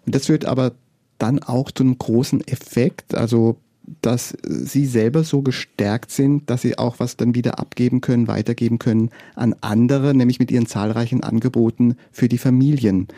Und 0.04 0.14
das 0.14 0.26
führt 0.26 0.44
aber 0.44 0.72
dann 1.18 1.38
auch 1.38 1.70
zu 1.70 1.82
einem 1.82 1.98
großen 1.98 2.46
Effekt, 2.46 3.14
also 3.14 3.58
dass 4.02 4.36
sie 4.42 4.84
selber 4.84 5.24
so 5.24 5.40
gestärkt 5.40 6.10
sind, 6.10 6.50
dass 6.50 6.60
sie 6.60 6.76
auch 6.76 6.98
was 6.98 7.16
dann 7.16 7.34
wieder 7.34 7.58
abgeben 7.58 8.02
können, 8.02 8.28
weitergeben 8.28 8.78
können 8.78 9.08
an 9.34 9.54
andere, 9.62 10.14
nämlich 10.14 10.38
mit 10.38 10.50
ihren 10.50 10.66
zahlreichen 10.66 11.22
Angeboten 11.22 11.96
für 12.12 12.28
die 12.28 12.36
Familien. 12.36 13.08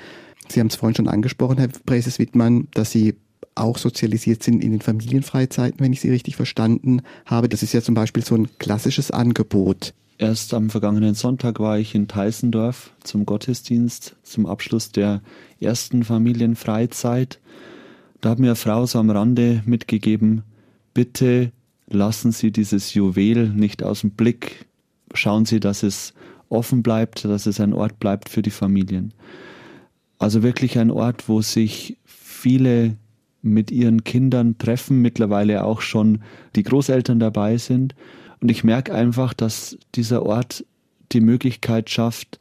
Sie 0.50 0.58
haben 0.58 0.66
es 0.66 0.76
vorhin 0.76 0.96
schon 0.96 1.08
angesprochen, 1.08 1.58
Herr 1.58 1.68
Präses 1.86 2.18
Wittmann, 2.18 2.66
dass 2.74 2.90
Sie 2.90 3.14
auch 3.54 3.78
sozialisiert 3.78 4.42
sind 4.42 4.64
in 4.64 4.72
den 4.72 4.80
Familienfreizeiten, 4.80 5.80
wenn 5.80 5.92
ich 5.92 6.00
Sie 6.00 6.10
richtig 6.10 6.36
verstanden 6.36 7.02
habe. 7.24 7.48
Das 7.48 7.62
ist 7.62 7.72
ja 7.72 7.82
zum 7.82 7.94
Beispiel 7.94 8.24
so 8.24 8.34
ein 8.34 8.48
klassisches 8.58 9.10
Angebot. 9.10 9.94
Erst 10.18 10.52
am 10.52 10.68
vergangenen 10.68 11.14
Sonntag 11.14 11.60
war 11.60 11.78
ich 11.78 11.94
in 11.94 12.08
Teisendorf 12.08 12.92
zum 13.02 13.26
Gottesdienst, 13.26 14.16
zum 14.22 14.46
Abschluss 14.46 14.90
der 14.90 15.22
ersten 15.60 16.04
Familienfreizeit. 16.04 17.38
Da 18.20 18.30
hat 18.30 18.38
mir 18.38 18.48
eine 18.48 18.56
Frau 18.56 18.84
so 18.86 18.98
am 18.98 19.10
Rande 19.10 19.62
mitgegeben, 19.64 20.42
bitte 20.94 21.52
lassen 21.88 22.32
Sie 22.32 22.50
dieses 22.50 22.92
Juwel 22.92 23.48
nicht 23.48 23.82
aus 23.82 24.02
dem 24.02 24.10
Blick. 24.10 24.66
Schauen 25.14 25.46
Sie, 25.46 25.60
dass 25.60 25.82
es 25.82 26.12
offen 26.48 26.82
bleibt, 26.82 27.24
dass 27.24 27.46
es 27.46 27.60
ein 27.60 27.72
Ort 27.72 27.98
bleibt 28.00 28.28
für 28.28 28.42
die 28.42 28.50
Familien. 28.50 29.14
Also 30.20 30.44
wirklich 30.44 30.78
ein 30.78 30.92
Ort, 30.92 31.28
wo 31.28 31.42
sich 31.42 31.96
viele 32.04 32.96
mit 33.42 33.72
ihren 33.72 34.04
Kindern 34.04 34.58
treffen, 34.58 35.00
mittlerweile 35.00 35.64
auch 35.64 35.80
schon 35.80 36.20
die 36.54 36.62
Großeltern 36.62 37.18
dabei 37.18 37.56
sind 37.56 37.96
und 38.40 38.50
ich 38.50 38.64
merke 38.64 38.94
einfach, 38.94 39.34
dass 39.34 39.78
dieser 39.94 40.24
Ort 40.24 40.64
die 41.12 41.20
Möglichkeit 41.20 41.90
schafft, 41.90 42.38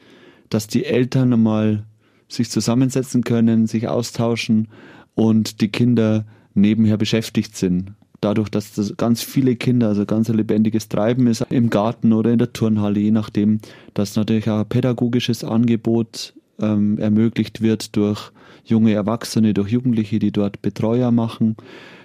dass 0.50 0.68
die 0.68 0.86
Eltern 0.86 1.34
einmal 1.34 1.86
sich 2.28 2.50
zusammensetzen 2.50 3.24
können, 3.24 3.68
sich 3.68 3.88
austauschen 3.88 4.68
und 5.16 5.62
die 5.62 5.70
Kinder 5.70 6.26
nebenher 6.54 6.98
beschäftigt 6.98 7.56
sind. 7.58 7.94
Dadurch, 8.22 8.50
dass 8.50 8.74
das 8.74 8.98
ganz 8.98 9.22
viele 9.22 9.56
Kinder, 9.56 9.88
also 9.88 10.06
ganz 10.06 10.30
ein 10.30 10.36
lebendiges 10.36 10.90
Treiben 10.90 11.28
ist 11.28 11.46
im 11.50 11.70
Garten 11.70 12.12
oder 12.12 12.32
in 12.32 12.38
der 12.38 12.52
Turnhalle, 12.52 13.00
je 13.00 13.12
nachdem, 13.12 13.60
dass 13.94 14.16
natürlich 14.16 14.50
auch 14.50 14.60
ein 14.60 14.70
pädagogisches 14.70 15.44
Angebot 15.44 16.34
ähm, 16.60 16.98
ermöglicht 16.98 17.62
wird 17.62 17.96
durch 17.96 18.32
junge 18.64 18.94
Erwachsene, 18.94 19.54
durch 19.54 19.70
Jugendliche, 19.70 20.20
die 20.20 20.32
dort 20.32 20.62
Betreuer 20.62 21.12
machen 21.12 21.56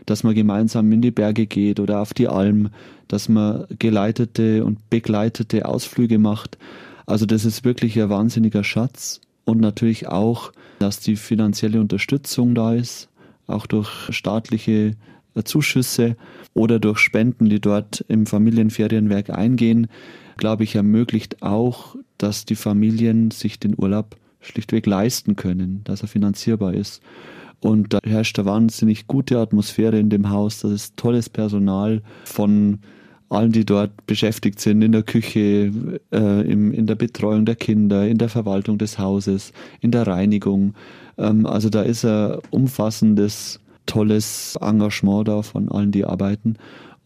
dass 0.07 0.23
man 0.23 0.35
gemeinsam 0.35 0.91
in 0.93 1.01
die 1.01 1.11
Berge 1.11 1.47
geht 1.47 1.81
oder 1.81 2.01
auf 2.01 2.15
die 2.15 2.29
Alm, 2.29 2.71
dass 3.09 3.29
man 3.29 3.67
geleitete 3.79 4.65
und 4.65 4.91
begleitete 4.91 5.67
Ausflüge 5.67 6.19
macht. 6.19 6.59
Also 7.07 7.27
das 7.27 7.45
ist 7.45 7.65
wirklich 7.65 8.01
ein 8.01 8.11
wahnsinniger 8.11 8.65
Schatz. 8.65 9.21
Und 9.45 9.61
natürlich 9.61 10.09
auch, 10.09 10.53
dass 10.79 11.01
die 11.01 11.17
finanzielle 11.17 11.81
Unterstützung 11.81 12.55
da 12.55 12.75
ist, 12.75 13.09
auch 13.47 13.67
durch 13.67 13.91
staatliche 14.11 14.93
Zuschüsse 15.45 16.17
oder 16.55 16.79
durch 16.79 16.99
Spenden, 16.99 17.51
die 17.51 17.61
dort 17.61 18.05
im 18.09 18.25
Familienferienwerk 18.25 19.31
eingehen, 19.31 19.89
glaube 20.39 20.65
ich, 20.65 20.77
ermöglicht 20.77 21.43
auch, 21.43 21.97
dass 22.17 22.47
die 22.47 22.55
Familien 22.55 23.31
sich 23.31 23.61
den 23.61 23.75
Urlaub 23.77 24.17
schlichtweg 24.45 24.87
leisten 24.87 25.37
können, 25.37 25.81
dass 25.85 26.03
er 26.03 26.09
finanzierbar 26.09 26.75
ist. 26.75 27.03
Und 27.61 27.95
da 27.95 27.99
herrscht 28.05 28.39
eine 28.39 28.47
wahnsinnig 28.47 29.07
gute 29.07 29.39
Atmosphäre 29.39 29.99
in 29.99 30.11
dem 30.11 30.31
Haus. 30.31 30.61
Das 30.61 30.71
ist 30.71 30.97
tolles 30.97 31.31
Personal 31.31 32.03
von 32.25 32.81
allen, 33.31 33.53
die 33.53 33.65
dort 33.65 34.07
beschäftigt 34.07 34.61
sind, 34.61 34.83
in 34.83 34.93
der 34.93 35.03
Küche, 35.03 35.73
äh, 36.13 36.51
im, 36.51 36.73
in 36.73 36.87
der 36.87 36.95
Betreuung 36.95 37.47
der 37.47 37.57
Kinder, 37.57 38.07
in 38.07 38.19
der 38.19 38.29
Verwaltung 38.29 38.79
des 38.79 38.99
Hauses, 38.99 39.53
in 39.81 39.91
der 39.91 40.07
Reinigung. 40.07 40.75
Ähm, 41.17 41.47
also 41.47 41.71
da 41.71 41.83
ist 41.83 42.05
ein 42.05 42.39
umfassendes, 42.51 43.61
tolles 43.87 44.57
Engagement 44.61 45.29
da 45.29 45.43
von 45.43 45.71
allen, 45.71 45.91
die 45.91 46.05
arbeiten. 46.05 46.57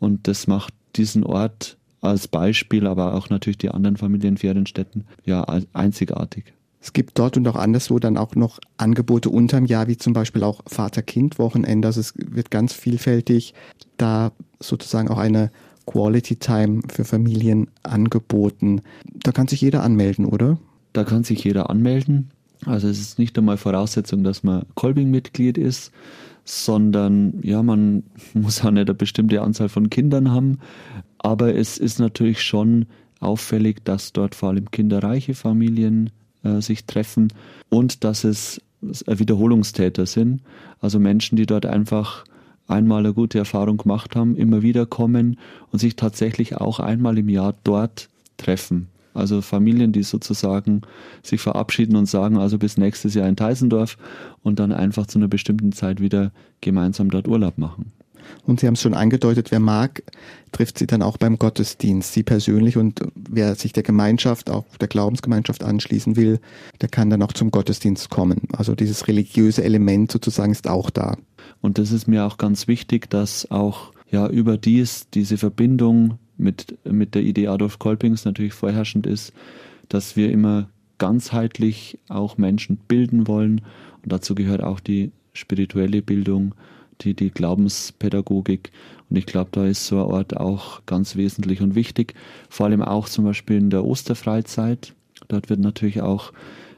Und 0.01 0.29
das 0.29 0.47
macht 0.47 0.75
diesen 0.97 1.25
Ort 1.25 1.77
als 2.01 2.29
Beispiel, 2.29 2.87
aber 2.87 3.15
auch 3.15 3.31
natürlich 3.31 3.59
die 3.59 3.71
anderen 3.71 3.97
Familienferienstätten 3.97 5.05
ja 5.25 5.45
einzigartig. 5.73 6.53
Es 6.81 6.93
gibt 6.93 7.19
dort 7.19 7.37
und 7.37 7.49
auch 7.49 7.57
anderswo 7.57 7.99
dann 7.99 8.17
auch 8.17 8.35
noch 8.35 8.61
Angebote 8.77 9.31
unterm 9.31 9.67
Jahr, 9.67 9.89
wie 9.89 9.97
zum 9.97 10.13
Beispiel 10.13 10.45
auch 10.45 10.63
Vater-Kind-Wochenende. 10.67 11.89
Also 11.89 12.01
es 12.01 12.15
wird 12.17 12.51
ganz 12.51 12.73
vielfältig 12.73 13.55
da 13.97 14.33
sozusagen 14.61 15.09
auch 15.09 15.19
eine 15.19 15.51
Quality 15.87 16.37
Time 16.37 16.83
für 16.89 17.05
Familien 17.05 17.69
angeboten. 17.83 18.83
Da 19.05 19.33
kann 19.33 19.49
sich 19.49 19.61
jeder 19.61 19.83
anmelden, 19.83 20.27
oder? 20.27 20.59
Da 20.93 21.05
kann 21.05 21.25
sich 21.25 21.43
jeder 21.43 21.71
anmelden. 21.71 22.31
Also 22.65 22.89
es 22.89 23.01
ist 23.01 23.19
nicht 23.19 23.37
einmal 23.39 23.57
Voraussetzung, 23.57 24.23
dass 24.23 24.43
man 24.43 24.65
Kolbing-Mitglied 24.75 25.59
ist, 25.59 25.93
sondern 26.45 27.41
ja, 27.43 27.63
man 27.63 28.05
muss 28.35 28.65
auch 28.65 28.71
nicht 28.71 28.89
eine 28.89 28.95
bestimmte 28.95 29.43
Anzahl 29.43 29.69
von 29.69 29.91
Kindern 29.91 30.31
haben. 30.31 30.59
Aber 31.19 31.55
es 31.55 31.79
ist 31.79 31.99
natürlich 31.99 32.43
schon 32.43 32.87
auffällig, 33.21 33.85
dass 33.85 34.13
dort 34.13 34.35
vor 34.35 34.51
allem 34.51 34.71
kinderreiche 34.71 35.35
Familien 35.35 36.11
äh, 36.45 36.61
sich 36.61 36.85
treffen 36.85 37.33
und 37.69 38.05
dass 38.05 38.25
es 38.25 38.61
Wiederholungstäter 38.81 40.07
sind, 40.07 40.41
also 40.81 41.01
Menschen, 41.01 41.37
die 41.37 41.47
dort 41.47 41.67
einfach 41.67 42.25
einmal 42.69 43.01
eine 43.01 43.15
gute 43.15 43.39
Erfahrung 43.39 43.79
gemacht 43.79 44.15
haben, 44.15 44.37
immer 44.37 44.63
wieder 44.63 44.87
kommen 44.87 45.39
und 45.73 45.79
sich 45.79 45.97
tatsächlich 45.97 46.57
auch 46.57 46.79
einmal 46.79 47.19
im 47.19 47.29
Jahr 47.29 47.55
dort 47.65 48.09
treffen. 48.37 48.89
Also 49.15 49.41
Familien, 49.41 49.91
die 49.91 50.05
sozusagen 50.05 50.83
sich 51.23 51.41
verabschieden 51.41 51.97
und 51.97 52.07
sagen, 52.07 52.39
also 52.39 52.59
bis 52.59 52.77
nächstes 52.77 53.15
Jahr 53.15 53.29
in 53.29 53.37
Teisendorf 53.37 53.97
und 54.43 54.61
dann 54.61 54.71
einfach 54.71 55.07
zu 55.07 55.19
einer 55.19 55.29
bestimmten 55.29 55.73
Zeit 55.73 56.01
wieder 56.01 56.31
gemeinsam 56.61 57.11
dort 57.11 57.27
Urlaub 57.27 57.59
machen. 57.59 57.91
Und 58.45 58.61
Sie 58.61 58.67
haben 58.67 58.75
es 58.75 58.83
schon 58.83 58.95
angedeutet, 58.95 59.51
wer 59.51 59.61
mag, 59.61 60.03
trifft 60.53 60.79
Sie 60.79 60.87
dann 60.87 61.03
auch 61.03 61.17
beim 61.17 61.39
Gottesdienst, 61.39 62.13
Sie 62.13 62.23
persönlich. 62.23 62.77
Und 62.77 63.01
wer 63.15 63.55
sich 63.55 63.73
der 63.73 63.83
Gemeinschaft, 63.83 64.51
auch 64.51 64.65
der 64.81 64.89
Glaubensgemeinschaft 64.89 65.63
anschließen 65.63 66.17
will, 66.17 66.41
der 66.81 66.89
kann 66.89 67.11
dann 67.11 67.23
auch 67.23 67.33
zum 67.33 67.51
Gottesdienst 67.51 68.11
kommen. 68.11 68.43
Also 68.53 68.75
dieses 68.75 69.09
religiöse 69.09 69.65
Element 69.65 70.11
sozusagen 70.13 70.53
ist 70.53 70.69
auch 70.69 70.91
da. 70.91 71.17
Und 71.61 71.79
das 71.79 71.93
ist 71.93 72.09
mir 72.09 72.25
auch 72.25 72.39
ganz 72.39 72.69
wichtig, 72.69 73.11
dass 73.11 73.51
auch 73.51 73.93
ja 74.11 74.27
überdies 74.29 75.09
diese 75.11 75.37
Verbindung 75.37 76.19
mit, 76.37 76.79
mit 76.85 77.15
der 77.15 77.23
Idee 77.23 77.49
Adolf 77.49 77.79
Kolpings 77.79 78.25
natürlich 78.25 78.55
vorherrschend 78.55 79.07
ist, 79.07 79.33
dass 79.89 80.17
wir 80.17 80.31
immer 80.31 80.69
ganzheitlich 80.99 81.99
auch 82.09 82.39
Menschen 82.39 82.77
bilden 82.89 83.27
wollen. 83.27 83.63
Und 84.03 84.13
dazu 84.13 84.35
gehört 84.35 84.63
auch 84.63 84.81
die 84.81 85.13
spirituelle 85.33 86.03
Bildung 86.03 86.55
die, 87.01 87.15
die 87.15 87.31
Glaubenspädagogik. 87.31 88.71
Und 89.11 89.17
ich 89.17 89.27
glaube, 89.27 89.51
da 89.53 89.67
ist 89.67 89.87
so 89.87 89.97
ein 89.97 90.11
Ort 90.11 90.37
auch 90.37 90.85
ganz 90.87 91.17
wesentlich 91.17 91.61
und 91.63 91.75
wichtig. 91.75 92.15
Vor 92.49 92.67
allem 92.67 92.83
auch 92.83 93.09
zum 93.09 93.25
Beispiel 93.25 93.57
in 93.57 93.71
der 93.71 93.85
Osterfreizeit. 93.85 94.95
Dort 95.29 95.51
wird 95.51 95.61
natürlich 95.61 96.01
auch 96.03 96.33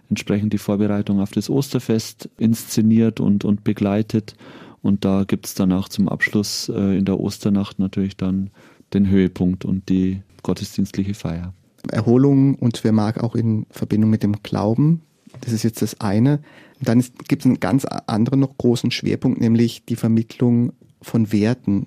entsprechend 0.08 0.52
die 0.52 0.58
Vorbereitung 0.58 1.20
auf 1.20 1.30
das 1.30 1.48
Osterfest 1.48 2.28
inszeniert 2.38 3.20
und, 3.20 3.44
und 3.44 3.64
begleitet. 3.64 4.34
Und 4.82 5.04
da 5.04 5.24
gibt 5.24 5.46
es 5.46 5.54
dann 5.54 5.72
auch 5.72 5.88
zum 5.88 6.08
Abschluss 6.08 6.68
äh, 6.68 6.98
in 6.98 7.04
der 7.04 7.20
Osternacht 7.20 7.78
natürlich 7.78 8.16
dann 8.16 8.50
den 8.92 9.08
Höhepunkt 9.08 9.64
und 9.64 9.88
die 9.88 10.22
gottesdienstliche 10.42 11.14
Feier. 11.14 11.52
Erholung 11.90 12.56
und 12.56 12.82
wer 12.84 12.92
mag 12.92 13.22
auch 13.22 13.34
in 13.34 13.66
Verbindung 13.70 14.10
mit 14.10 14.22
dem 14.22 14.42
Glauben. 14.42 15.02
Das 15.40 15.52
ist 15.52 15.62
jetzt 15.62 15.82
das 15.82 16.00
eine. 16.00 16.40
Dann 16.80 17.04
gibt 17.28 17.42
es 17.42 17.46
einen 17.46 17.60
ganz 17.60 17.84
anderen 17.84 18.40
noch 18.40 18.56
großen 18.56 18.90
Schwerpunkt, 18.90 19.40
nämlich 19.40 19.84
die 19.84 19.96
Vermittlung 19.96 20.72
von 21.02 21.32
Werten. 21.32 21.86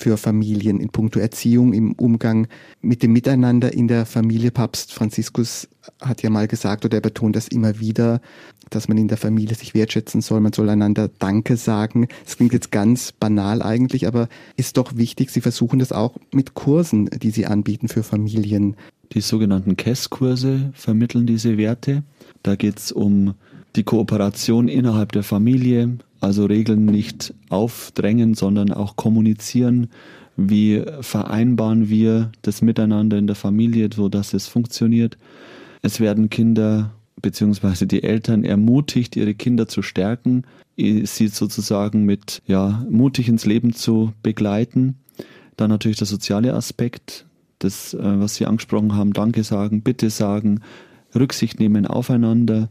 für 0.00 0.16
Familien 0.16 0.80
in 0.80 0.88
puncto 0.88 1.20
Erziehung, 1.20 1.72
im 1.72 1.92
Umgang 1.92 2.48
mit 2.80 3.02
dem 3.02 3.12
Miteinander 3.12 3.72
in 3.72 3.86
der 3.86 4.06
Familie. 4.06 4.50
Papst 4.50 4.92
Franziskus 4.92 5.68
hat 6.00 6.22
ja 6.22 6.30
mal 6.30 6.48
gesagt 6.48 6.84
oder 6.84 6.98
er 6.98 7.02
betont 7.02 7.36
das 7.36 7.48
immer 7.48 7.80
wieder, 7.80 8.20
dass 8.70 8.88
man 8.88 8.98
in 8.98 9.08
der 9.08 9.18
Familie 9.18 9.54
sich 9.54 9.74
wertschätzen 9.74 10.20
soll, 10.20 10.40
man 10.40 10.52
soll 10.52 10.68
einander 10.70 11.10
Danke 11.18 11.56
sagen. 11.56 12.08
Das 12.24 12.36
klingt 12.36 12.52
jetzt 12.52 12.72
ganz 12.72 13.12
banal 13.12 13.62
eigentlich, 13.62 14.06
aber 14.06 14.28
ist 14.56 14.76
doch 14.76 14.96
wichtig. 14.96 15.30
Sie 15.30 15.40
versuchen 15.40 15.78
das 15.78 15.92
auch 15.92 16.16
mit 16.32 16.54
Kursen, 16.54 17.06
die 17.06 17.30
Sie 17.30 17.46
anbieten 17.46 17.88
für 17.88 18.02
Familien. 18.02 18.76
Die 19.12 19.20
sogenannten 19.20 19.76
KESS-Kurse 19.76 20.70
vermitteln 20.72 21.26
diese 21.26 21.58
Werte. 21.58 22.04
Da 22.42 22.56
geht 22.56 22.78
es 22.78 22.92
um 22.92 23.34
die 23.76 23.84
Kooperation 23.84 24.68
innerhalb 24.68 25.12
der 25.12 25.22
Familie, 25.22 25.98
also 26.20 26.46
Regeln 26.46 26.86
nicht 26.86 27.34
aufdrängen, 27.48 28.34
sondern 28.34 28.72
auch 28.72 28.96
kommunizieren. 28.96 29.88
Wie 30.36 30.82
vereinbaren 31.00 31.88
wir 31.88 32.32
das 32.42 32.62
Miteinander 32.62 33.18
in 33.18 33.26
der 33.26 33.36
Familie, 33.36 33.88
so 33.94 34.08
dass 34.08 34.32
es 34.34 34.46
funktioniert? 34.46 35.18
Es 35.82 36.00
werden 36.00 36.30
Kinder 36.30 36.90
bzw. 37.22 37.86
die 37.86 38.02
Eltern 38.02 38.44
ermutigt, 38.44 39.16
ihre 39.16 39.34
Kinder 39.34 39.68
zu 39.68 39.82
stärken, 39.82 40.44
sie 40.76 41.28
sozusagen 41.28 42.04
mit 42.04 42.42
ja, 42.46 42.84
mutig 42.88 43.28
ins 43.28 43.44
Leben 43.44 43.74
zu 43.74 44.12
begleiten. 44.22 44.96
Dann 45.56 45.70
natürlich 45.70 45.98
der 45.98 46.06
soziale 46.06 46.54
Aspekt, 46.54 47.26
das, 47.58 47.92
äh, 47.92 47.98
was 48.00 48.36
Sie 48.36 48.46
angesprochen 48.46 48.94
haben, 48.94 49.12
Danke 49.12 49.44
sagen, 49.44 49.82
Bitte 49.82 50.08
sagen, 50.08 50.60
Rücksicht 51.14 51.58
nehmen 51.60 51.86
aufeinander, 51.86 52.68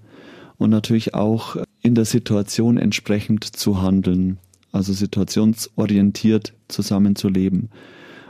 und 0.60 0.69
natürlich 0.69 1.15
auch 1.15 1.55
in 1.81 1.96
der 1.96 2.05
Situation 2.05 2.77
entsprechend 2.77 3.43
zu 3.46 3.81
handeln, 3.81 4.38
also 4.72 4.93
situationsorientiert 4.93 6.53
zusammenzuleben. 6.67 7.69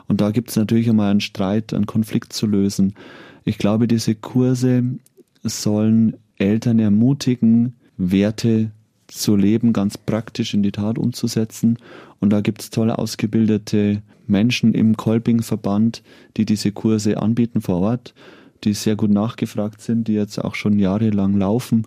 Und 0.07 0.21
da 0.21 0.31
gibt 0.31 0.51
es 0.51 0.55
natürlich 0.55 0.87
einmal 0.89 1.11
einen 1.11 1.21
Streit, 1.21 1.73
einen 1.73 1.87
Konflikt 1.87 2.31
zu 2.31 2.45
lösen. 2.47 2.93
Ich 3.43 3.57
glaube, 3.57 3.87
diese 3.87 4.15
Kurse 4.15 4.83
sollen 5.43 6.17
Eltern 6.37 6.79
ermutigen, 6.79 7.75
Werte 7.97 8.71
zu 9.07 9.35
leben, 9.35 9.73
ganz 9.73 9.97
praktisch 9.97 10.53
in 10.53 10.63
die 10.63 10.71
Tat 10.71 10.97
umzusetzen. 10.99 11.77
Und 12.19 12.29
da 12.31 12.41
gibt 12.41 12.61
es 12.61 12.69
toll 12.69 12.91
ausgebildete 12.91 14.03
Menschen 14.27 14.73
im 14.73 14.95
Kolping-Verband, 14.95 16.03
die 16.37 16.45
diese 16.45 16.71
Kurse 16.71 17.17
anbieten 17.17 17.61
vor 17.61 17.79
Ort, 17.81 18.13
die 18.63 18.73
sehr 18.73 18.95
gut 18.95 19.11
nachgefragt 19.11 19.81
sind, 19.81 20.07
die 20.07 20.13
jetzt 20.13 20.37
auch 20.37 20.55
schon 20.55 20.79
jahrelang 20.79 21.37
laufen 21.37 21.85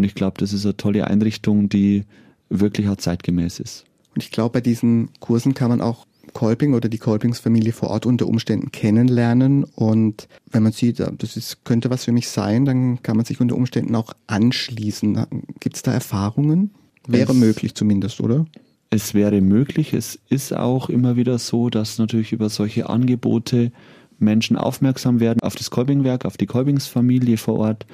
und 0.00 0.04
ich 0.04 0.14
glaube, 0.14 0.38
das 0.38 0.52
ist 0.52 0.64
eine 0.64 0.76
tolle 0.76 1.06
Einrichtung, 1.06 1.68
die 1.68 2.04
wirklich 2.48 2.88
auch 2.88 2.96
zeitgemäß 2.96 3.60
ist. 3.60 3.84
Und 4.14 4.22
ich 4.22 4.30
glaube, 4.30 4.54
bei 4.54 4.60
diesen 4.60 5.10
Kursen 5.20 5.52
kann 5.52 5.68
man 5.68 5.80
auch 5.80 6.06
Kolping 6.32 6.74
oder 6.74 6.88
die 6.88 6.98
Kolpingsfamilie 6.98 7.72
vor 7.72 7.90
Ort 7.90 8.06
unter 8.06 8.26
Umständen 8.26 8.72
kennenlernen. 8.72 9.64
Und 9.64 10.26
wenn 10.50 10.62
man 10.62 10.72
sieht, 10.72 11.00
das 11.00 11.36
ist, 11.36 11.64
könnte 11.64 11.90
was 11.90 12.04
für 12.04 12.12
mich 12.12 12.28
sein, 12.28 12.64
dann 12.64 13.02
kann 13.02 13.16
man 13.16 13.26
sich 13.26 13.40
unter 13.40 13.56
Umständen 13.56 13.94
auch 13.94 14.14
anschließen. 14.26 15.26
Gibt 15.60 15.76
es 15.76 15.82
da 15.82 15.92
Erfahrungen? 15.92 16.70
Wäre 17.06 17.32
es, 17.32 17.38
möglich 17.38 17.74
zumindest, 17.74 18.20
oder? 18.20 18.46
Es 18.90 19.14
wäre 19.14 19.40
möglich. 19.40 19.92
Es 19.92 20.18
ist 20.28 20.56
auch 20.56 20.88
immer 20.88 21.16
wieder 21.16 21.38
so, 21.38 21.68
dass 21.68 21.98
natürlich 21.98 22.32
über 22.32 22.48
solche 22.48 22.88
Angebote 22.88 23.70
Menschen 24.20 24.56
aufmerksam 24.56 25.20
werden 25.20 25.40
auf 25.42 25.56
das 25.56 25.70
Kolpingwerk, 25.70 26.24
auf 26.24 26.36
die 26.36 26.46
Kolpingsfamilie 26.46 27.36
vor 27.36 27.58
Ort. 27.58 27.86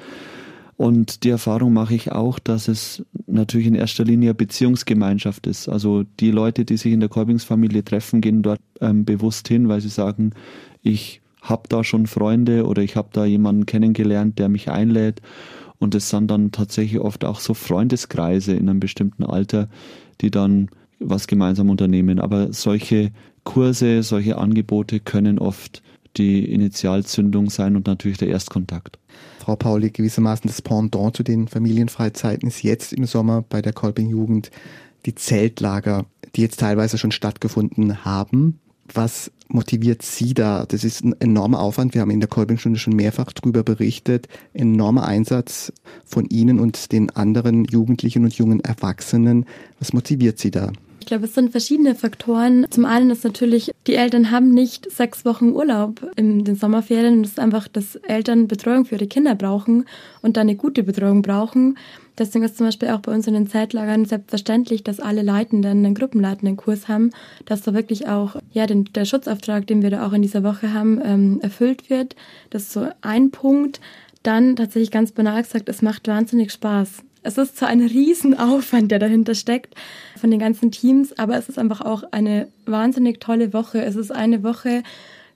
Und 0.77 1.23
die 1.23 1.29
Erfahrung 1.29 1.73
mache 1.73 1.95
ich 1.95 2.11
auch, 2.11 2.37
dass 2.37 2.67
es 2.67 3.03
natürlich 3.25 3.65
in 3.65 3.73
erster 3.73 4.05
Linie 4.05 4.35
Beziehungsgemeinschaft 4.35 5.47
ist. 5.47 5.67
Also 5.67 6.03
die 6.19 6.29
Leute, 6.29 6.65
die 6.65 6.77
sich 6.77 6.93
in 6.93 6.99
der 6.99 7.09
Kolbingsfamilie 7.09 7.83
treffen, 7.83 8.21
gehen 8.21 8.43
dort 8.43 8.59
ähm, 8.79 9.03
bewusst 9.03 9.47
hin, 9.47 9.69
weil 9.69 9.81
sie 9.81 9.89
sagen, 9.89 10.33
ich 10.83 11.21
habe 11.41 11.63
da 11.67 11.83
schon 11.83 12.05
Freunde 12.05 12.65
oder 12.65 12.83
ich 12.83 12.95
habe 12.95 13.09
da 13.11 13.25
jemanden 13.25 13.65
kennengelernt, 13.65 14.37
der 14.37 14.49
mich 14.49 14.69
einlädt. 14.69 15.21
Und 15.79 15.95
es 15.95 16.09
sind 16.09 16.29
dann 16.29 16.51
tatsächlich 16.51 16.99
oft 16.99 17.25
auch 17.25 17.39
so 17.39 17.55
Freundeskreise 17.55 18.53
in 18.53 18.69
einem 18.69 18.79
bestimmten 18.79 19.23
Alter, 19.23 19.69
die 20.21 20.29
dann 20.29 20.69
was 20.99 21.27
gemeinsam 21.27 21.69
unternehmen. 21.69 22.19
Aber 22.19 22.53
solche 22.53 23.11
Kurse, 23.43 24.03
solche 24.03 24.37
Angebote 24.37 24.99
können 24.99 25.39
oft 25.39 25.81
die 26.17 26.45
Initialzündung 26.51 27.49
sein 27.49 27.75
und 27.75 27.87
natürlich 27.87 28.17
der 28.17 28.29
Erstkontakt. 28.29 28.99
Frau 29.39 29.55
Pauli, 29.55 29.91
gewissermaßen 29.91 30.47
das 30.47 30.61
Pendant 30.61 31.15
zu 31.15 31.23
den 31.23 31.47
Familienfreizeiten 31.47 32.47
ist 32.47 32.63
jetzt 32.63 32.93
im 32.93 33.05
Sommer 33.05 33.43
bei 33.47 33.61
der 33.61 33.73
Kolping-Jugend 33.73 34.51
die 35.05 35.15
Zeltlager, 35.15 36.05
die 36.35 36.41
jetzt 36.41 36.59
teilweise 36.59 36.97
schon 36.97 37.11
stattgefunden 37.11 38.03
haben. 38.03 38.59
Was 38.93 39.31
motiviert 39.49 40.01
Sie 40.01 40.33
da? 40.33 40.65
Das 40.65 40.83
ist 40.83 41.03
ein 41.03 41.15
enormer 41.19 41.59
Aufwand. 41.59 41.93
Wir 41.93 42.01
haben 42.01 42.11
in 42.11 42.19
der 42.19 42.29
Kolpingstunde 42.29 42.79
schon 42.79 42.95
mehrfach 42.95 43.31
darüber 43.33 43.63
berichtet. 43.63 44.27
Enormer 44.53 45.05
Einsatz 45.05 45.71
von 46.05 46.25
Ihnen 46.25 46.59
und 46.59 46.91
den 46.91 47.09
anderen 47.09 47.65
Jugendlichen 47.65 48.23
und 48.23 48.33
jungen 48.33 48.59
Erwachsenen. 48.59 49.45
Was 49.79 49.93
motiviert 49.93 50.39
Sie 50.39 50.51
da? 50.51 50.71
Ich 51.07 51.09
glaube, 51.09 51.23
es 51.23 51.35
sind 51.35 51.51
verschiedene 51.51 51.95
Faktoren. 51.95 52.65
Zum 52.69 52.83
einen 52.83 53.11
ist 53.11 53.23
natürlich, 53.23 53.71
die 53.87 53.95
Eltern 53.95 54.29
haben 54.29 54.49
nicht 54.49 54.91
sechs 54.91 55.23
Wochen 55.23 55.51
Urlaub 55.53 56.01
in 56.17 56.43
den 56.43 56.57
Sommerferien. 56.57 57.23
Es 57.23 57.29
ist 57.29 57.39
einfach, 57.39 57.69
dass 57.69 57.95
Eltern 57.95 58.49
Betreuung 58.49 58.83
für 58.83 58.95
ihre 58.95 59.07
Kinder 59.07 59.33
brauchen 59.33 59.85
und 60.21 60.35
da 60.35 60.41
eine 60.41 60.57
gute 60.57 60.83
Betreuung 60.83 61.21
brauchen. 61.21 61.77
Deswegen 62.17 62.43
ist 62.43 62.57
zum 62.57 62.65
Beispiel 62.65 62.89
auch 62.89 62.99
bei 62.99 63.13
uns 63.13 63.25
in 63.25 63.35
den 63.35 63.47
Zeitlagern 63.47 64.03
selbstverständlich, 64.03 64.83
dass 64.83 64.99
alle 64.99 65.21
Leitenden 65.21 65.85
einen 65.85 65.95
gruppenleitenden 65.95 66.57
Kurs 66.57 66.89
haben, 66.89 67.11
dass 67.45 67.61
da 67.61 67.73
wirklich 67.73 68.09
auch 68.09 68.35
ja 68.51 68.67
den, 68.67 68.83
der 68.93 69.05
Schutzauftrag, 69.05 69.65
den 69.65 69.83
wir 69.83 69.91
da 69.91 70.05
auch 70.05 70.11
in 70.11 70.23
dieser 70.23 70.43
Woche 70.43 70.73
haben, 70.73 70.99
ähm, 71.01 71.39
erfüllt 71.41 71.89
wird. 71.89 72.17
Das 72.49 72.63
ist 72.63 72.73
so 72.73 72.85
ein 72.99 73.31
Punkt. 73.31 73.79
Dann 74.23 74.57
tatsächlich 74.57 74.91
ganz 74.91 75.13
banal 75.13 75.41
gesagt, 75.41 75.69
es 75.69 75.81
macht 75.81 76.09
wahnsinnig 76.09 76.51
Spaß. 76.51 77.01
Es 77.27 77.37
ist 77.37 77.57
zwar 77.57 77.67
ein 77.67 77.81
Riesenaufwand, 77.81 78.89
der 78.89 78.99
dahinter 78.99 79.35
steckt 79.35 79.75
von 80.17 80.31
den 80.31 80.39
ganzen 80.39 80.71
Teams, 80.71 81.19
aber 81.19 81.35
es 81.35 81.49
ist 81.49 81.59
einfach 81.59 81.81
auch 81.81 82.03
eine 82.11 82.47
wahnsinnig 82.65 83.19
tolle 83.19 83.51
Woche. 83.51 83.83
Es 83.83 83.97
ist 83.97 84.11
eine 84.11 84.43
Woche 84.43 84.81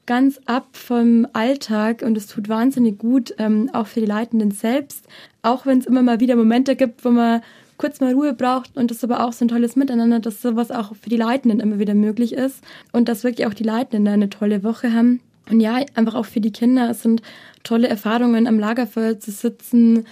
ganz 0.06 0.40
ab 0.46 0.68
vom 0.72 1.28
Alltag 1.34 2.02
und 2.02 2.16
es 2.16 2.28
tut 2.28 2.48
wahnsinnig 2.48 2.98
gut, 2.98 3.36
ähm, 3.40 3.70
auch 3.74 3.88
für 3.88 4.00
die 4.00 4.06
Leitenden 4.06 4.52
selbst. 4.52 5.06
Auch 5.42 5.66
wenn 5.66 5.80
es 5.80 5.86
immer 5.86 6.02
mal 6.02 6.22
wieder 6.22 6.38
Momente 6.38 6.78
gibt, 6.78 7.04
wo 7.04 7.10
man 7.10 7.42
kurz 7.78 8.00
mal 8.00 8.14
Ruhe 8.14 8.34
braucht 8.34 8.78
und 8.78 8.90
das 8.90 9.04
aber 9.04 9.26
auch 9.26 9.34
so 9.34 9.44
ein 9.44 9.50
tolles 9.50 9.76
Miteinander, 9.76 10.22
dass 10.22 10.42
sowas 10.42 10.72
auch 10.72 10.96
für 10.96 11.10
die 11.10 11.18
Leitenden 11.18 11.60
immer 11.60 11.78
wieder 11.78 11.94
möglich 11.94 12.32
ist 12.32 12.64
und 12.94 13.10
dass 13.10 13.26
wirklich 13.26 13.48
auch 13.48 13.54
die 13.54 13.64
Leitenden 13.64 14.08
eine 14.08 14.30
tolle 14.30 14.64
Woche 14.64 14.94
haben. 14.94 15.20
Und 15.50 15.60
ja, 15.60 15.78
einfach 15.96 16.16
auch 16.16 16.26
für 16.26 16.40
die 16.40 16.52
Kinder. 16.52 16.90
Es 16.90 17.02
sind 17.02 17.22
tolle 17.64 17.90
Erfahrungen, 17.90 18.48
am 18.48 18.60
Lagerfeuer 18.60 19.20
zu 19.20 19.32
sitzen, 19.32 20.06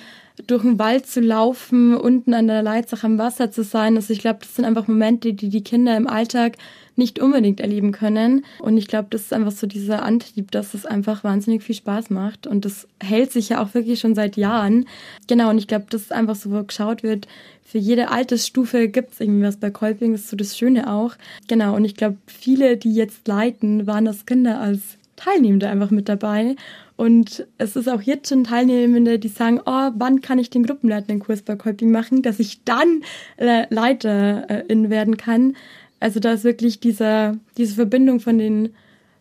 durch 0.47 0.63
den 0.63 0.80
Wald 0.80 1.08
zu 1.08 1.21
laufen, 1.21 1.95
unten 1.95 2.34
an 2.34 2.47
der 2.47 2.62
Leitzach 2.62 3.04
am 3.04 3.17
Wasser 3.17 3.52
zu 3.52 3.63
sein. 3.63 3.95
Also 3.95 4.13
ich 4.13 4.19
glaube, 4.19 4.39
das 4.41 4.56
sind 4.56 4.65
einfach 4.65 4.88
Momente, 4.88 5.34
die 5.34 5.49
die 5.49 5.63
Kinder 5.63 5.95
im 5.97 6.08
Alltag 6.08 6.58
nicht 6.95 7.19
unbedingt 7.19 7.60
erleben 7.62 7.91
können. 7.91 8.45
Und 8.60 8.78
ich 8.78 8.88
glaube, 8.88 9.08
das 9.10 9.21
ist 9.21 9.34
einfach 9.34 9.52
so 9.52 9.65
dieser 9.65 10.04
Antrieb, 10.04 10.52
dass 10.52 10.73
es 10.73 10.86
einfach 10.86 11.23
wahnsinnig 11.23 11.63
viel 11.63 11.75
Spaß 11.75 12.10
macht. 12.10 12.45
Und 12.45 12.65
das 12.65 12.88
hält 13.02 13.32
sich 13.32 13.49
ja 13.49 13.63
auch 13.63 13.73
wirklich 13.73 13.99
schon 13.99 14.15
seit 14.15 14.38
Jahren. 14.38 14.86
Genau, 15.28 15.49
und 15.49 15.58
ich 15.58 15.67
glaube, 15.67 15.86
das 15.89 16.02
ist 16.02 16.12
einfach 16.12 16.36
so, 16.36 16.52
wo 16.52 16.63
geschaut 16.63 17.02
wird, 17.02 17.28
für 17.65 17.78
jede 17.78 18.10
Altersstufe 18.10 18.88
gibt 18.88 19.13
es 19.13 19.19
irgendwie 19.19 19.43
was 19.43 19.58
bei 19.58 19.69
Kolping. 19.69 20.12
Das 20.12 20.21
ist 20.21 20.30
so 20.30 20.38
das 20.38 20.58
Schöne 20.58 20.91
auch. 20.91 21.13
Genau, 21.47 21.75
und 21.75 21.86
ich 21.86 21.95
glaube, 21.95 22.17
viele, 22.25 22.78
die 22.78 22.93
jetzt 22.93 23.28
leiten, 23.28 23.88
waren 23.88 24.06
das 24.06 24.25
Kinder 24.25 24.60
als 24.60 24.82
Teilnehmende 25.15 25.69
einfach 25.69 25.91
mit 25.91 26.10
dabei. 26.10 26.56
Und 26.99 27.47
es 27.57 27.77
ist 27.77 27.88
auch 27.88 28.01
jetzt 28.01 28.27
schon 28.27 28.43
Teilnehmende, 28.43 29.19
die 29.19 29.29
sagen, 29.29 29.62
oh, 29.65 29.91
wann 29.95 30.19
kann 30.19 30.38
ich 30.38 30.49
den 30.49 30.65
gruppenleitenden 30.65 31.19
Kurs 31.19 31.41
bei 31.41 31.55
Kolping 31.55 31.91
machen, 31.91 32.23
dass 32.23 32.41
ich 32.41 32.65
dann 32.65 33.03
äh, 33.38 33.73
Leiterin 33.73 34.89
werden 34.89 35.15
kann. 35.15 35.55
Also 36.01 36.19
da 36.19 36.33
ist 36.33 36.43
wirklich 36.43 36.81
dieser, 36.81 37.38
diese 37.55 37.75
Verbindung 37.75 38.19
von 38.19 38.38
den 38.38 38.73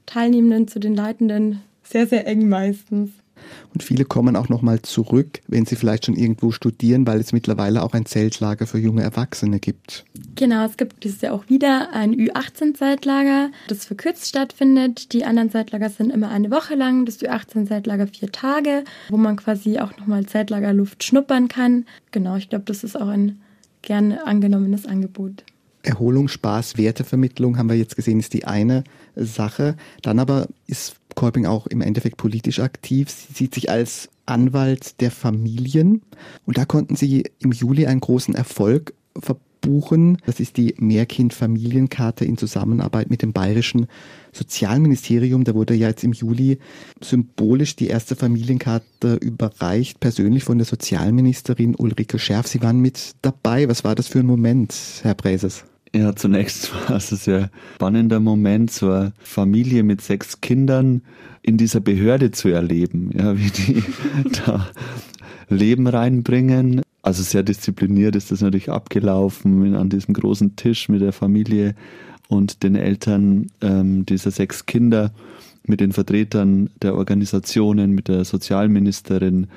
Teilnehmenden 0.07 0.67
zu 0.67 0.81
den 0.81 0.97
Leitenden 0.97 1.61
sehr, 1.85 2.09
sehr 2.09 2.27
eng 2.27 2.49
meistens. 2.49 3.11
Und 3.73 3.83
viele 3.83 4.05
kommen 4.05 4.37
auch 4.37 4.49
nochmal 4.49 4.83
zurück, 4.83 5.41
wenn 5.47 5.67
sie 5.67 5.77
vielleicht 5.77 6.07
schon 6.07 6.17
irgendwo 6.17 6.51
studieren, 6.51 7.07
weil 7.07 7.21
es 7.21 7.33
mittlerweile 7.33 7.83
auch 7.83 7.93
ein 7.93 8.07
Zeltlager 8.07 8.67
für 8.67 8.79
junge 8.79 9.03
Erwachsene 9.03 9.61
gibt. 9.61 10.05
Genau, 10.35 10.65
es 10.65 10.77
gibt 10.77 11.05
dieses 11.05 11.21
Jahr 11.21 11.35
auch 11.35 11.49
wieder 11.49 11.93
ein 11.93 12.15
Ü18-Zeltlager, 12.15 13.51
das 13.69 13.85
verkürzt 13.85 14.29
stattfindet. 14.29 15.13
Die 15.13 15.25
anderen 15.25 15.51
Zeltlager 15.51 15.91
sind 15.91 16.11
immer 16.11 16.31
eine 16.31 16.51
Woche 16.51 16.75
lang, 16.75 17.05
das 17.05 17.21
Ü18-Zeltlager 17.21 18.07
vier 18.07 18.33
Tage, 18.33 18.85
wo 19.11 19.17
man 19.17 19.37
quasi 19.37 19.79
auch 19.79 19.97
nochmal 19.99 20.27
Zeltlagerluft 20.27 21.05
schnuppern 21.05 21.49
kann. 21.49 21.85
Genau, 22.11 22.37
ich 22.37 22.49
glaube, 22.49 22.65
das 22.67 22.85
ist 22.85 23.01
auch 23.01 23.09
ein 23.09 23.41
gern 23.83 24.13
angenommenes 24.13 24.87
Angebot. 24.87 25.45
Erholung, 25.89 26.29
Spaß, 26.29 26.77
Wertevermittlung 26.77 27.57
haben 27.57 27.71
wir 27.71 27.77
jetzt 27.77 27.97
gesehen, 27.97 28.21
ist 28.21 28.35
die 28.35 28.45
eine 28.45 28.85
Sache. 29.17 29.77
Dann 30.03 30.19
aber 30.19 30.47
ist 30.67 30.97
Kolping 31.15 31.47
auch 31.47 31.67
im 31.67 31.81
Endeffekt 31.81 32.19
politisch 32.19 32.61
aktiv. 32.61 33.11
Sie 33.11 33.33
sieht 33.33 33.55
sich 33.55 33.71
als 33.71 34.11
Anwalt 34.27 35.01
der 35.01 35.11
Familien. 35.11 36.03
Und 36.45 36.59
da 36.59 36.67
konnten 36.67 36.95
sie 36.95 37.25
im 37.41 37.53
Juli 37.53 37.87
einen 37.87 38.01
großen 38.01 38.35
Erfolg 38.35 38.93
buchen. 39.61 40.19
Das 40.27 40.41
ist 40.41 40.57
die 40.57 40.75
Mehrkind-Familienkarte 40.79 42.25
in 42.25 42.37
Zusammenarbeit 42.37 43.11
mit 43.11 43.23
dem 43.23 43.33
Bayerischen 43.33 43.87
Sozialministerium. 44.33 45.45
Da 45.45 45.55
wurde 45.55 45.75
ja 45.75 45.89
jetzt 45.89 46.05
im 46.05 46.13
Juli 46.13 46.59
symbolisch 47.01 47.77
die 47.77 47.89
erste 47.89 48.15
Familienkarte 48.15 49.15
überreicht, 49.15 50.01
persönlich 50.01 50.45
von 50.45 50.59
der 50.59 50.67
Sozialministerin 50.67 51.75
Ulrike 51.75 52.19
Scherf. 52.19 52.47
Sie 52.47 52.63
waren 52.63 52.81
mit 52.81 53.15
dabei. 53.23 53.69
Was 53.69 53.85
war 53.85 53.95
das 53.95 54.09
für 54.09 54.21
ein 54.21 54.27
Moment, 54.27 54.75
Herr 55.03 55.15
Präses? 55.15 55.65
Ja, 55.95 56.15
zunächst 56.15 56.73
war 56.89 56.97
es 56.97 57.11
ein 57.13 57.19
sehr 57.19 57.51
spannender 57.77 58.21
Moment, 58.21 58.71
so 58.71 58.91
eine 58.91 59.13
Familie 59.19 59.83
mit 59.83 60.01
sechs 60.01 60.41
Kindern 60.41 61.03
in 61.43 61.57
dieser 61.57 61.81
Behörde 61.81 62.31
zu 62.31 62.49
erleben, 62.49 63.11
ja, 63.15 63.37
wie 63.39 63.51
die 63.51 63.83
da 64.45 64.69
Leben 65.49 65.87
reinbringen. 65.87 66.83
Also 67.03 67.23
sehr 67.23 67.43
diszipliniert 67.43 68.17
ist 68.17 68.31
das 68.31 68.43
natürlich 68.43 68.71
abgelaufen 68.71 69.75
an 69.75 69.89
diesem 69.89 70.13
großen 70.13 70.57
Tisch 70.57 70.89
mit 70.89 71.01
der 71.01 71.13
Familie 71.13 71.75
und 72.29 72.63
den 72.63 72.75
Eltern 72.75 73.47
ähm, 73.63 74.05
dieser 74.05 74.31
sechs 74.31 74.67
Kinder, 74.67 75.13
mit 75.69 75.81
den 75.81 75.93
Vertretern 75.93 76.71
der 76.83 76.95
Organisationen, 76.95 77.93
mit 77.93 78.09
der 78.09 78.25
Sozialministerin 78.25 79.49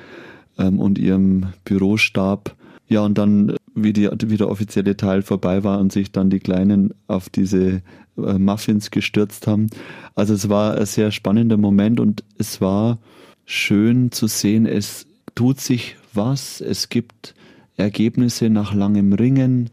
ähm, 0.58 0.80
und 0.80 1.00
ihrem 1.00 1.48
Bürostab. 1.66 2.56
Ja, 2.88 3.02
und 3.02 3.18
dann, 3.18 3.56
wie, 3.76 3.94
die, 3.94 4.10
wie 4.26 4.38
der 4.38 4.50
offizielle 4.50 4.98
Teil 4.98 5.22
vorbei 5.22 5.64
war 5.64 5.80
und 5.80 5.92
sich 5.92 6.12
dann 6.12 6.30
die 6.30 6.40
Kleinen 6.40 6.94
auf 7.08 7.30
diese 7.30 7.82
äh, 8.18 8.38
Muffins 8.38 8.92
gestürzt 8.92 9.48
haben. 9.48 9.68
Also 10.16 10.34
es 10.34 10.50
war 10.50 10.78
ein 10.78 10.86
sehr 10.86 11.12
spannender 11.12 11.58
Moment 11.58 12.00
und 12.00 12.24
es 12.38 12.62
war 12.62 13.00
schön 13.46 14.12
zu 14.12 14.28
sehen, 14.28 14.66
es 14.66 15.08
tut 15.36 15.60
sich 15.60 15.96
was, 16.14 16.62
es 16.62 16.90
gibt 16.90 17.34
Ergebnisse 17.78 18.50
nach 18.50 18.74
langem 18.74 19.14
Ringen. 19.14 19.70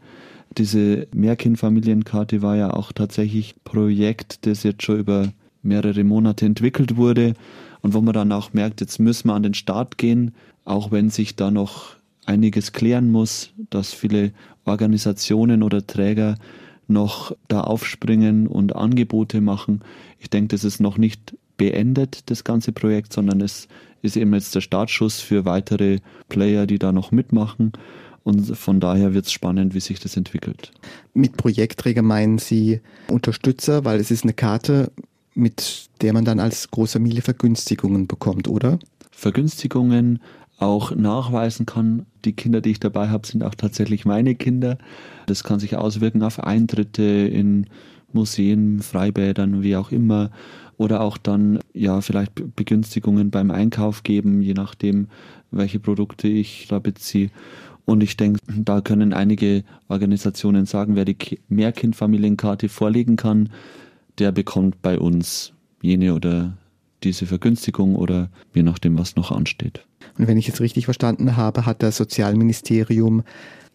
Diese 0.57 1.07
Mehrkindfamilienkarte 1.13 2.41
war 2.41 2.55
ja 2.55 2.71
auch 2.73 2.91
tatsächlich 2.91 3.55
Projekt, 3.63 4.45
das 4.45 4.63
jetzt 4.63 4.83
schon 4.83 4.99
über 4.99 5.27
mehrere 5.61 6.03
Monate 6.03 6.45
entwickelt 6.45 6.95
wurde 6.95 7.33
und 7.81 7.93
wo 7.93 8.01
man 8.01 8.13
dann 8.13 8.31
auch 8.31 8.53
merkt, 8.53 8.81
jetzt 8.81 8.99
müssen 8.99 9.27
wir 9.27 9.35
an 9.35 9.43
den 9.43 9.53
Start 9.53 9.97
gehen, 9.97 10.33
auch 10.65 10.91
wenn 10.91 11.09
sich 11.09 11.35
da 11.35 11.51
noch 11.51 11.98
einiges 12.29 12.71
klären 12.71 13.11
muss, 13.11 13.51
dass 13.69 13.93
viele 13.93 14.31
Organisationen 14.63 15.63
oder 15.63 15.85
Träger 15.85 16.35
noch 16.87 17.35
da 17.47 17.61
aufspringen 17.61 18.47
und 18.47 18.75
Angebote 18.75 19.41
machen. 19.41 19.81
Ich 20.19 20.29
denke, 20.29 20.49
das 20.49 20.63
ist 20.63 20.79
noch 20.79 20.97
nicht 20.97 21.35
beendet, 21.57 22.29
das 22.29 22.43
ganze 22.43 22.71
Projekt, 22.71 23.13
sondern 23.13 23.41
es 23.41 23.67
ist 24.01 24.15
eben 24.15 24.33
jetzt 24.33 24.55
der 24.55 24.61
Startschuss 24.61 25.19
für 25.19 25.45
weitere 25.45 25.99
Player, 26.29 26.65
die 26.65 26.79
da 26.79 26.91
noch 26.91 27.11
mitmachen. 27.11 27.73
Und 28.23 28.55
von 28.57 28.79
daher 28.79 29.13
wird 29.13 29.25
es 29.25 29.31
spannend, 29.31 29.73
wie 29.73 29.79
sich 29.79 29.99
das 29.99 30.15
entwickelt. 30.15 30.71
Mit 31.13 31.37
Projektträger 31.37 32.01
meinen 32.01 32.37
Sie 32.37 32.81
Unterstützer, 33.07 33.85
weil 33.85 33.99
es 33.99 34.11
ist 34.11 34.23
eine 34.23 34.33
Karte, 34.33 34.91
mit 35.33 35.89
der 36.01 36.13
man 36.13 36.25
dann 36.25 36.39
als 36.39 36.69
Großfamilie 36.69 37.21
Vergünstigungen 37.21 38.07
bekommt, 38.07 38.47
oder? 38.47 38.77
Vergünstigungen 39.11 40.19
auch 40.59 40.93
nachweisen 40.93 41.65
kann, 41.65 42.05
die 42.25 42.33
Kinder, 42.33 42.61
die 42.61 42.71
ich 42.71 42.79
dabei 42.79 43.09
habe, 43.09 43.25
sind 43.25 43.43
auch 43.43 43.55
tatsächlich 43.55 44.05
meine 44.05 44.35
Kinder. 44.35 44.77
Das 45.25 45.43
kann 45.43 45.59
sich 45.59 45.77
auswirken 45.77 46.21
auf 46.21 46.43
Eintritte 46.43 47.03
in 47.03 47.67
Museen, 48.11 48.81
Freibädern, 48.81 49.63
wie 49.63 49.75
auch 49.75 49.91
immer 49.91 50.31
oder 50.77 51.01
auch 51.01 51.17
dann 51.17 51.59
ja 51.73 52.01
vielleicht 52.01 52.55
Begünstigungen 52.55 53.31
beim 53.31 53.51
Einkauf 53.51 54.03
geben, 54.03 54.41
je 54.41 54.53
nachdem, 54.53 55.07
welche 55.51 55.79
Produkte 55.79 56.27
ich 56.27 56.67
da 56.69 56.79
beziehe. 56.79 57.29
Und 57.85 58.01
ich 58.01 58.17
denke, 58.17 58.39
da 58.47 58.81
können 58.81 59.13
einige 59.13 59.63
Organisationen 59.87 60.65
sagen, 60.65 60.95
wer 60.95 61.05
die 61.05 61.17
Mehrkindfamilienkarte 61.49 62.69
vorlegen 62.69 63.17
kann, 63.17 63.49
der 64.19 64.31
bekommt 64.31 64.81
bei 64.81 64.99
uns 64.99 65.53
jene 65.81 66.13
oder 66.13 66.57
diese 67.03 67.25
Vergünstigung 67.25 67.95
oder 67.95 68.29
je 68.53 68.63
nachdem, 68.63 68.97
was 68.97 69.15
noch 69.15 69.31
ansteht. 69.31 69.85
Und 70.17 70.27
wenn 70.27 70.37
ich 70.37 70.47
jetzt 70.47 70.61
richtig 70.61 70.85
verstanden 70.85 71.37
habe, 71.37 71.65
hat 71.65 71.83
das 71.83 71.97
Sozialministerium 71.97 73.23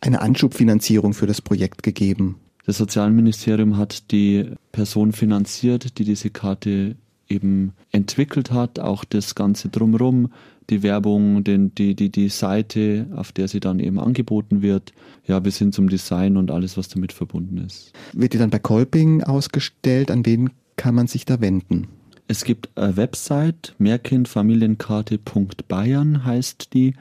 eine 0.01 0.21
Anschubfinanzierung 0.21 1.15
für 1.15 1.27
das 1.27 1.41
Projekt 1.41 1.83
gegeben. 1.83 2.37
Das 2.67 2.79
Sozialministerium 2.79 3.77
hat 3.77 4.11
die 4.11 4.51
Person 4.73 5.13
finanziert, 5.13 5.99
die 5.99 6.05
diese 6.05 6.31
Karte 6.31 6.97
eben 7.29 7.73
entwickelt 7.91 8.51
hat, 8.51 8.79
auch 8.79 9.05
das 9.05 9.35
Ganze 9.35 9.69
drumherum, 9.69 10.31
die 10.71 10.83
Werbung, 10.83 11.45
den, 11.45 11.75
die, 11.75 11.95
die, 11.95 12.11
die 12.11 12.29
Seite, 12.29 13.07
auf 13.15 13.33
der 13.33 13.49
sie 13.49 13.61
dann 13.61 13.81
eben 13.81 13.99
angeboten 13.99 14.63
wird, 14.63 14.93
ja, 15.27 15.39
bis 15.41 15.59
hin 15.59 15.73
zum 15.73 15.89
Design 15.89 16.37
und 16.37 16.51
alles, 16.51 16.77
was 16.77 16.89
damit 16.89 17.13
verbunden 17.13 17.59
ist. 17.59 17.93
Wird 18.13 18.33
die 18.33 18.39
dann 18.39 18.51
bei 18.51 18.59
Kolping 18.59 19.23
ausgestellt? 19.23 20.11
An 20.11 20.25
wen 20.25 20.51
kann 20.77 20.95
man 20.95 21.07
sich 21.07 21.25
da 21.25 21.41
wenden? 21.41 21.89
Es 22.27 22.45
gibt 22.45 22.71
eine 22.77 22.97
Website, 22.97 23.75
mehrkindfamilienkarte.bayern 23.79 26.25
heißt 26.25 26.73
die. 26.73 26.95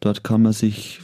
Dort 0.00 0.24
kann 0.24 0.42
man 0.42 0.52
sich 0.52 1.00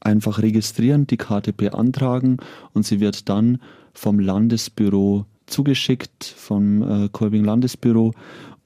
einfach 0.00 0.42
registrieren, 0.42 1.06
die 1.06 1.16
Karte 1.16 1.52
beantragen 1.52 2.38
und 2.72 2.84
sie 2.84 2.98
wird 3.00 3.28
dann 3.28 3.60
vom 3.92 4.18
Landesbüro 4.18 5.26
zugeschickt, 5.46 6.24
vom 6.24 6.82
äh, 6.82 7.08
Kolbing 7.10 7.44
Landesbüro, 7.44 8.12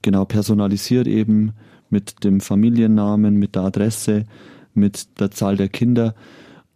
genau 0.01 0.25
personalisiert 0.25 1.07
eben 1.07 1.53
mit 1.89 2.23
dem 2.23 2.41
Familiennamen, 2.41 3.35
mit 3.35 3.55
der 3.55 3.63
Adresse, 3.63 4.25
mit 4.73 5.19
der 5.19 5.31
Zahl 5.31 5.57
der 5.57 5.69
Kinder 5.69 6.15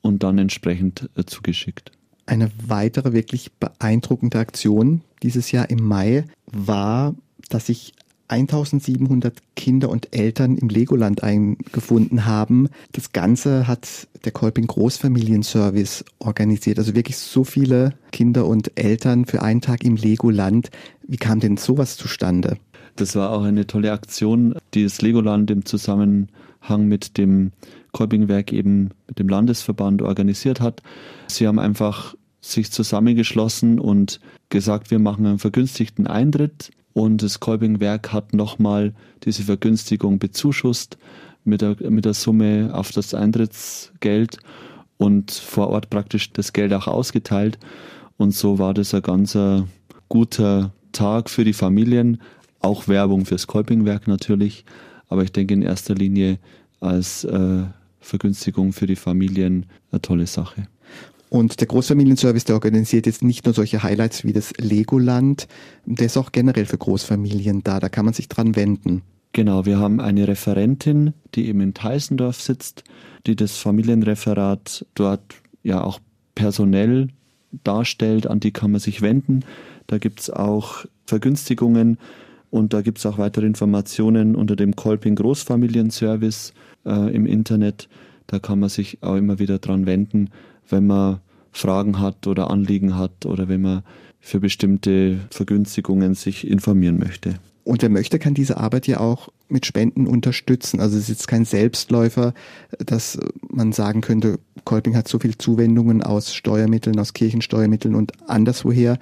und 0.01 0.23
dann 0.23 0.37
entsprechend 0.37 1.09
äh, 1.15 1.23
zugeschickt. 1.25 1.91
Eine 2.25 2.51
weitere 2.65 3.13
wirklich 3.13 3.51
beeindruckende 3.53 4.39
Aktion 4.39 5.01
dieses 5.23 5.51
Jahr 5.51 5.69
im 5.69 5.83
Mai 5.83 6.25
war, 6.45 7.15
dass 7.49 7.67
sich 7.67 7.93
1700 8.29 9.37
Kinder 9.55 9.89
und 9.89 10.15
Eltern 10.15 10.57
im 10.57 10.69
Legoland 10.69 11.23
eingefunden 11.23 12.25
haben. 12.25 12.69
Das 12.93 13.11
Ganze 13.11 13.67
hat 13.67 14.07
der 14.23 14.31
Kolping 14.31 14.67
Großfamilienservice 14.67 16.05
organisiert. 16.19 16.79
Also 16.79 16.95
wirklich 16.95 17.17
so 17.17 17.43
viele 17.43 17.93
Kinder 18.11 18.47
und 18.47 18.71
Eltern 18.75 19.25
für 19.25 19.41
einen 19.41 19.61
Tag 19.61 19.83
im 19.83 19.97
Legoland. 19.97 20.71
Wie 21.07 21.17
kam 21.17 21.39
denn 21.39 21.57
sowas 21.57 21.97
zustande? 21.97 22.57
Das 22.95 23.15
war 23.15 23.31
auch 23.31 23.43
eine 23.43 23.67
tolle 23.67 23.91
Aktion, 23.91 24.55
die 24.73 24.83
das 24.83 25.01
Legoland 25.01 25.51
im 25.51 25.65
Zusammenhang 25.65 26.87
mit 26.87 27.17
dem 27.17 27.51
Kolpingwerk 27.91 28.53
eben 28.53 28.91
mit 29.07 29.19
dem 29.19 29.29
Landesverband 29.29 30.01
organisiert 30.01 30.61
hat. 30.61 30.81
Sie 31.27 31.47
haben 31.47 31.59
einfach 31.59 32.15
sich 32.41 32.71
zusammengeschlossen 32.71 33.79
und 33.79 34.19
gesagt, 34.49 34.91
wir 34.91 34.99
machen 34.99 35.25
einen 35.25 35.39
vergünstigten 35.39 36.07
Eintritt 36.07 36.71
und 36.93 37.23
das 37.23 37.39
Kolbing-Werk 37.39 38.13
hat 38.13 38.33
nochmal 38.33 38.93
diese 39.23 39.43
Vergünstigung 39.43 40.19
bezuschusst 40.19 40.97
mit 41.43 41.61
der, 41.61 41.75
mit 41.89 42.05
der 42.05 42.13
Summe 42.13 42.71
auf 42.73 42.91
das 42.91 43.13
Eintrittsgeld 43.13 44.37
und 44.97 45.31
vor 45.31 45.69
Ort 45.69 45.89
praktisch 45.89 46.31
das 46.31 46.53
Geld 46.53 46.73
auch 46.73 46.87
ausgeteilt. 46.87 47.57
Und 48.17 48.33
so 48.33 48.59
war 48.59 48.73
das 48.73 48.93
ein 48.93 49.01
ganz 49.01 49.37
guter 50.07 50.71
Tag 50.91 51.29
für 51.29 51.43
die 51.43 51.53
Familien, 51.53 52.21
auch 52.59 52.87
Werbung 52.87 53.25
fürs 53.25 53.47
Kolpingwerk 53.47 54.07
natürlich, 54.07 54.63
aber 55.09 55.23
ich 55.23 55.31
denke 55.31 55.53
in 55.55 55.61
erster 55.61 55.95
Linie 55.95 56.39
als 56.79 57.23
äh, 57.23 57.63
Vergünstigung 57.99 58.73
für 58.73 58.87
die 58.87 58.95
Familien 58.95 59.65
eine 59.91 60.01
tolle 60.01 60.27
Sache. 60.27 60.67
Und 61.33 61.61
der 61.61 61.67
Großfamilienservice, 61.67 62.43
der 62.43 62.53
organisiert 62.53 63.07
jetzt 63.07 63.23
nicht 63.23 63.45
nur 63.45 63.55
solche 63.55 63.81
Highlights 63.81 64.23
wie 64.23 64.33
das 64.33 64.53
Legoland, 64.59 65.47
der 65.83 66.05
ist 66.05 66.15
auch 66.15 66.31
generell 66.31 66.67
für 66.67 66.77
Großfamilien 66.77 67.63
da, 67.63 67.79
da 67.79 67.89
kann 67.89 68.05
man 68.05 68.13
sich 68.13 68.29
dran 68.29 68.55
wenden. 68.55 69.01
Genau, 69.31 69.65
wir 69.65 69.79
haben 69.79 69.99
eine 69.99 70.27
Referentin, 70.27 71.13
die 71.33 71.47
eben 71.47 71.59
in 71.61 71.73
Teisendorf 71.73 72.39
sitzt, 72.39 72.83
die 73.25 73.35
das 73.35 73.57
Familienreferat 73.57 74.85
dort 74.93 75.23
ja 75.63 75.83
auch 75.83 75.99
personell 76.35 77.07
darstellt, 77.63 78.27
an 78.27 78.39
die 78.39 78.51
kann 78.51 78.69
man 78.69 78.79
sich 78.79 79.01
wenden. 79.01 79.43
Da 79.87 79.97
gibt 79.97 80.19
es 80.19 80.29
auch 80.29 80.85
Vergünstigungen 81.07 81.97
und 82.51 82.73
da 82.73 82.83
gibt 82.83 82.99
es 82.99 83.07
auch 83.07 83.17
weitere 83.17 83.47
Informationen 83.47 84.35
unter 84.35 84.55
dem 84.55 84.75
Kolping 84.75 85.15
Großfamilienservice 85.15 86.53
äh, 86.85 87.11
im 87.11 87.25
Internet. 87.25 87.89
Da 88.27 88.37
kann 88.37 88.59
man 88.59 88.69
sich 88.69 88.99
auch 89.01 89.15
immer 89.15 89.39
wieder 89.39 89.57
dran 89.57 89.87
wenden 89.87 90.29
wenn 90.69 90.87
man 90.87 91.19
Fragen 91.51 91.99
hat 91.99 92.27
oder 92.27 92.49
Anliegen 92.49 92.97
hat 92.97 93.25
oder 93.25 93.47
wenn 93.47 93.61
man 93.61 93.83
für 94.19 94.39
bestimmte 94.39 95.19
Vergünstigungen 95.29 96.15
sich 96.15 96.47
informieren 96.47 96.97
möchte. 96.97 97.35
Und 97.65 97.81
wer 97.81 97.89
möchte, 97.89 98.19
kann 98.19 98.33
diese 98.33 98.57
Arbeit 98.57 98.87
ja 98.87 98.99
auch 98.99 99.29
mit 99.47 99.65
Spenden 99.65 100.07
unterstützen. 100.07 100.79
Also 100.81 100.97
es 100.97 101.03
ist 101.03 101.09
jetzt 101.09 101.27
kein 101.27 101.45
Selbstläufer, 101.45 102.33
dass 102.79 103.17
man 103.49 103.71
sagen 103.71 104.01
könnte, 104.01 104.39
Kolping 104.65 104.95
hat 104.95 105.07
so 105.07 105.19
viel 105.19 105.37
Zuwendungen 105.37 106.03
aus 106.03 106.33
Steuermitteln, 106.33 106.99
aus 106.99 107.13
Kirchensteuermitteln 107.13 107.95
und 107.95 108.11
anderswoher. 108.27 108.97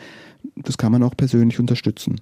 Das 0.56 0.78
kann 0.78 0.92
man 0.92 1.02
auch 1.04 1.16
persönlich 1.16 1.60
unterstützen. 1.60 2.20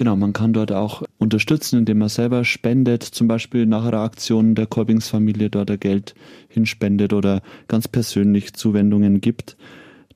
Genau, 0.00 0.16
man 0.16 0.32
kann 0.32 0.54
dort 0.54 0.72
auch 0.72 1.02
unterstützen, 1.18 1.80
indem 1.80 1.98
man 1.98 2.08
selber 2.08 2.42
spendet, 2.46 3.02
zum 3.02 3.28
Beispiel 3.28 3.66
nach 3.66 3.84
einer 3.84 3.98
Aktion 3.98 4.54
der 4.54 4.66
Kolbingsfamilie 4.66 5.50
dort 5.50 5.78
Geld 5.78 6.14
hinspendet 6.48 7.12
oder 7.12 7.42
ganz 7.68 7.86
persönlich 7.86 8.54
Zuwendungen 8.54 9.20
gibt. 9.20 9.58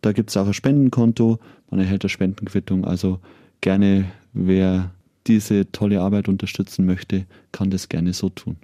Da 0.01 0.13
gibt 0.13 0.31
es 0.31 0.39
auch 0.39 0.47
ein 0.47 0.55
Spendenkonto, 0.55 1.39
man 1.69 1.81
erhält 1.81 2.03
eine 2.03 2.09
Spendenquittung. 2.09 2.87
Also 2.87 3.19
gerne, 3.61 4.07
wer 4.33 4.91
diese 5.27 5.71
tolle 5.71 6.01
Arbeit 6.01 6.29
unterstützen 6.29 6.87
möchte, 6.87 7.27
kann 7.53 7.69
das 7.69 7.91
gerne 7.91 8.15
so 8.15 8.31
tun. 8.31 8.57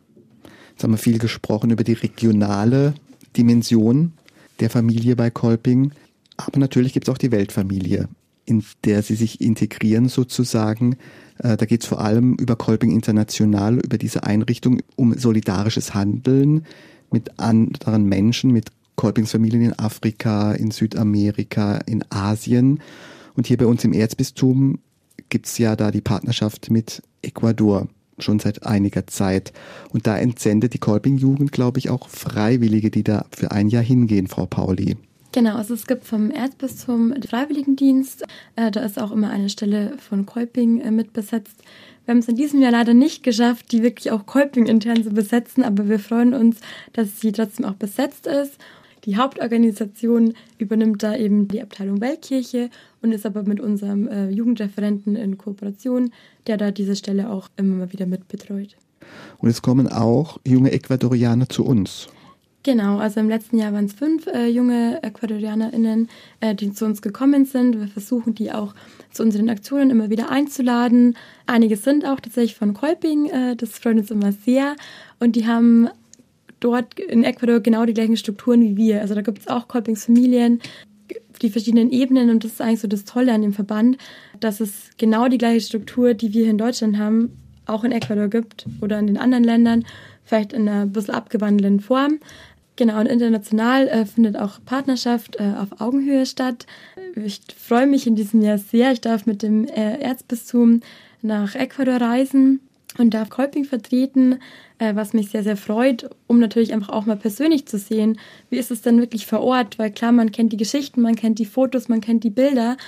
Jetzt 0.71 0.85
haben 0.85 0.95
wir 0.95 0.97
viel 0.97 1.19
gesprochen 1.19 1.69
über 1.71 1.85
die 1.85 1.93
regionale 1.93 2.95
Dimension 3.37 4.13
der 4.59 4.71
Familie 4.71 5.17
bei 5.17 5.29
Kolping. 5.29 5.93
Aber 6.39 6.59
natürlich 6.59 6.95
gibt 6.95 7.09
es 7.09 7.13
auch 7.13 7.19
die 7.19 7.31
Weltfamilie, 7.31 8.09
in 8.45 8.65
der 8.85 9.03
sie 9.03 9.15
sich 9.15 9.41
integrieren 9.41 10.09
sozusagen. 10.09 10.97
Äh, 11.39 11.57
da 11.57 11.67
geht 11.67 11.83
es 11.83 11.89
vor 11.89 12.01
allem 12.01 12.35
über 12.35 12.57
Kolping 12.57 12.91
International, 12.91 13.79
über 13.79 13.99
diese 13.99 14.25
Einrichtung, 14.25 14.81
um 14.97 15.17
solidarisches 15.17 15.95
Handeln 15.95 16.65
mit 17.13 17.39
anderen 17.39 18.05
Menschen, 18.05 18.51
mit 18.53 18.71
Kolpings 18.97 19.33
Familien 19.33 19.63
in 19.63 19.79
Afrika, 19.79 20.53
in 20.53 20.71
Südamerika, 20.71 21.79
in 21.87 22.05
Asien. 22.11 22.81
Und 23.35 23.47
hier 23.47 23.57
bei 23.57 23.67
uns 23.67 23.85
im 23.85 23.93
Erzbistum 23.93 24.79
gibt 25.29 25.47
es 25.47 25.59
ja 25.59 25.77
da 25.77 25.91
die 25.91 26.01
Partnerschaft 26.01 26.71
mit 26.71 27.03
Ecuador 27.23 27.89
schon 28.19 28.39
seit 28.39 28.67
einiger 28.67 29.07
Zeit. 29.07 29.53
Und 29.91 30.07
da 30.07 30.19
entsendet 30.19 30.75
die 30.75 30.79
Kolping-Jugend, 30.79 31.53
glaube 31.53 31.79
ich, 31.79 31.89
auch 31.89 32.09
Freiwillige, 32.09 32.91
die 32.91 33.05
da 33.05 33.25
für 33.31 33.51
ein 33.51 33.69
Jahr 33.69 33.83
hingehen, 33.83 34.27
Frau 34.27 34.47
Pauli. 34.47 34.97
Genau, 35.33 35.55
also 35.55 35.75
es 35.75 35.87
gibt 35.87 36.05
vom 36.05 36.33
Erzbistum 36.33 37.15
den 37.15 37.23
Freiwilligendienst. 37.23 38.25
Äh, 38.57 38.73
da 38.73 38.81
ist 38.81 39.01
auch 39.01 39.13
immer 39.13 39.31
eine 39.31 39.49
Stelle 39.49 39.97
von 39.99 40.27
Kolping 40.27 40.81
äh, 40.81 40.91
mit 40.91 41.13
besetzt. 41.13 41.63
Wir 42.05 42.13
haben 42.13 42.19
es 42.19 42.29
in 42.29 42.35
diesem 42.35 42.61
Jahr 42.61 42.73
leider 42.73 42.95
nicht 42.95 43.23
geschafft, 43.23 43.71
die 43.71 43.85
wirklich 43.85 44.11
auch 44.11 44.27
Kolping 44.27 44.67
intern 44.67 45.05
zu 45.05 45.11
besetzen, 45.11 45.63
aber 45.63 45.89
wir 45.89 46.01
freuen 46.01 46.35
uns, 46.35 46.59
dass 46.95 47.21
sie 47.21 47.31
trotzdem 47.31 47.65
auch 47.65 47.75
besetzt 47.75 48.27
ist. 48.27 48.59
Die 49.05 49.17
Hauptorganisation 49.17 50.35
übernimmt 50.59 51.03
da 51.03 51.15
eben 51.15 51.47
die 51.47 51.63
Abteilung 51.63 52.01
Weltkirche 52.01 52.69
und 53.01 53.13
ist 53.13 53.25
aber 53.25 53.45
mit 53.45 53.61
unserem 53.61 54.09
äh, 54.09 54.31
Jugendreferenten 54.31 55.15
in 55.15 55.39
Kooperation, 55.39 56.11
der 56.49 56.57
da 56.57 56.73
diese 56.73 56.97
Stelle 56.97 57.31
auch 57.31 57.49
immer 57.57 57.93
wieder 57.93 58.07
mitbetreut. 58.07 58.77
Und 59.39 59.49
es 59.49 59.63
kommen 59.63 59.87
auch 59.87 60.39
junge 60.47 60.73
Ecuadorianer 60.73 61.49
zu 61.49 61.65
uns. 61.65 62.09
Genau, 62.63 62.99
also 62.99 63.21
im 63.21 63.29
letzten 63.31 63.57
Jahr 63.57 63.73
waren 63.73 63.87
es 63.87 63.95
fünf 63.95 64.27
äh, 64.27 64.47
junge 64.47 65.03
EcuadorianerInnen, 65.03 66.11
äh, 66.41 66.55
die 66.55 66.73
zu 66.73 66.85
uns 66.85 67.01
gekommen 67.01 67.47
sind. 67.47 67.81
Wir 67.81 67.89
versuchen 67.89 68.35
die 68.35 68.53
auch 68.53 68.75
zu 69.13 69.23
unseren 69.23 69.49
Aktionen 69.49 69.89
immer 69.89 70.11
wieder 70.11 70.31
einzuladen. 70.31 71.17
Einige 71.47 71.77
sind 71.77 72.05
auch 72.05 72.21
tatsächlich 72.21 72.57
von 72.57 72.75
Kolping, 72.75 73.31
äh, 73.31 73.57
das 73.57 73.71
freut 73.71 73.97
uns 73.97 74.11
immer 74.11 74.33
sehr. 74.33 74.77
Und 75.21 75.37
die 75.37 75.47
haben 75.47 75.89
dort 76.61 77.01
in 77.01 77.25
Ecuador 77.25 77.61
genau 77.61 77.87
die 77.87 77.95
gleichen 77.95 78.19
Strukturen 78.19 78.61
wie 78.61 78.77
wir. 78.77 79.01
Also 79.01 79.15
da 79.15 79.23
gibt 79.23 79.39
es 79.39 79.49
auch 79.49 79.67
Kolpings 79.67 80.05
Familien, 80.05 80.61
die 81.41 81.49
verschiedenen 81.49 81.91
Ebenen 81.91 82.29
und 82.29 82.45
das 82.45 82.53
ist 82.53 82.61
eigentlich 82.61 82.81
so 82.81 82.89
das 82.89 83.07
Tolle 83.07 83.33
an 83.33 83.41
dem 83.41 83.55
Verband, 83.55 83.97
dass 84.41 84.61
es 84.61 84.91
genau 84.99 85.29
die 85.29 85.39
gleiche 85.39 85.63
Struktur, 85.63 86.13
die 86.13 86.35
wir 86.35 86.43
hier 86.43 86.51
in 86.51 86.59
Deutschland 86.59 86.99
haben, 86.99 87.37
auch 87.65 87.85
in 87.85 87.93
Ecuador 87.93 88.29
gibt 88.29 88.67
oder 88.81 88.99
in 88.99 89.07
den 89.07 89.17
anderen 89.17 89.45
Ländern, 89.45 89.85
vielleicht 90.25 90.53
in 90.53 90.69
einer 90.69 90.83
ein 90.83 90.93
bisschen 90.93 91.15
abgewandelten 91.15 91.81
Form. 91.81 92.19
Genau, 92.81 92.99
und 92.99 93.09
international 93.09 93.89
äh, 93.89 94.07
findet 94.07 94.39
auch 94.39 94.59
Partnerschaft 94.65 95.37
äh, 95.37 95.53
auf 95.59 95.83
Augenhöhe 95.83 96.25
statt. 96.25 96.65
Ich 97.15 97.43
freue 97.55 97.87
mich 97.87 98.07
in 98.07 98.15
diesem 98.15 98.41
Jahr 98.41 98.57
sehr. 98.57 98.91
Ich 98.93 99.03
darf 99.03 99.27
mit 99.27 99.43
dem 99.43 99.67
äh, 99.67 100.01
Erzbistum 100.01 100.81
nach 101.21 101.55
Ecuador 101.55 102.01
reisen 102.01 102.61
und 102.97 103.13
darf 103.13 103.29
Kolping 103.29 103.67
vertreten, 103.67 104.39
äh, 104.79 104.95
was 104.95 105.13
mich 105.13 105.29
sehr, 105.29 105.43
sehr 105.43 105.59
freut, 105.59 106.09
um 106.27 106.39
natürlich 106.39 106.73
einfach 106.73 106.89
auch 106.89 107.05
mal 107.05 107.19
persönlich 107.19 107.67
zu 107.67 107.77
sehen, 107.77 108.19
wie 108.49 108.57
ist 108.57 108.71
es 108.71 108.81
denn 108.81 108.99
wirklich 108.99 109.27
vor 109.27 109.41
Ort, 109.41 109.79
weil 109.79 109.91
klar, 109.91 110.13
man 110.13 110.33
kennt 110.33 110.55
die 110.55 110.57
Geschichten, 110.57 111.03
man 111.03 111.17
kennt 111.17 111.39
die 111.39 111.45
Fotos, 111.45 111.91
man 111.91 112.01
kennt 112.01 112.25
die 112.25 112.31
Bilder, 112.31 112.79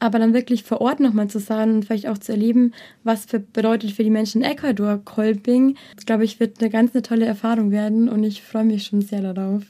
aber 0.00 0.18
dann 0.18 0.34
wirklich 0.34 0.64
vor 0.64 0.80
Ort 0.80 0.98
nochmal 0.98 1.28
zu 1.28 1.38
sein 1.38 1.74
und 1.74 1.84
vielleicht 1.84 2.08
auch 2.08 2.18
zu 2.18 2.32
erleben, 2.32 2.72
was 3.04 3.26
für, 3.26 3.38
bedeutet 3.38 3.92
für 3.92 4.02
die 4.02 4.10
Menschen 4.10 4.42
in 4.42 4.50
Ecuador 4.50 4.98
Kolping, 5.04 5.76
glaube 6.06 6.24
ich, 6.24 6.40
wird 6.40 6.60
eine 6.60 6.70
ganz 6.70 6.94
eine 6.94 7.02
tolle 7.02 7.26
Erfahrung 7.26 7.70
werden 7.70 8.08
und 8.08 8.24
ich 8.24 8.42
freue 8.42 8.64
mich 8.64 8.84
schon 8.84 9.02
sehr 9.02 9.20
darauf. 9.20 9.62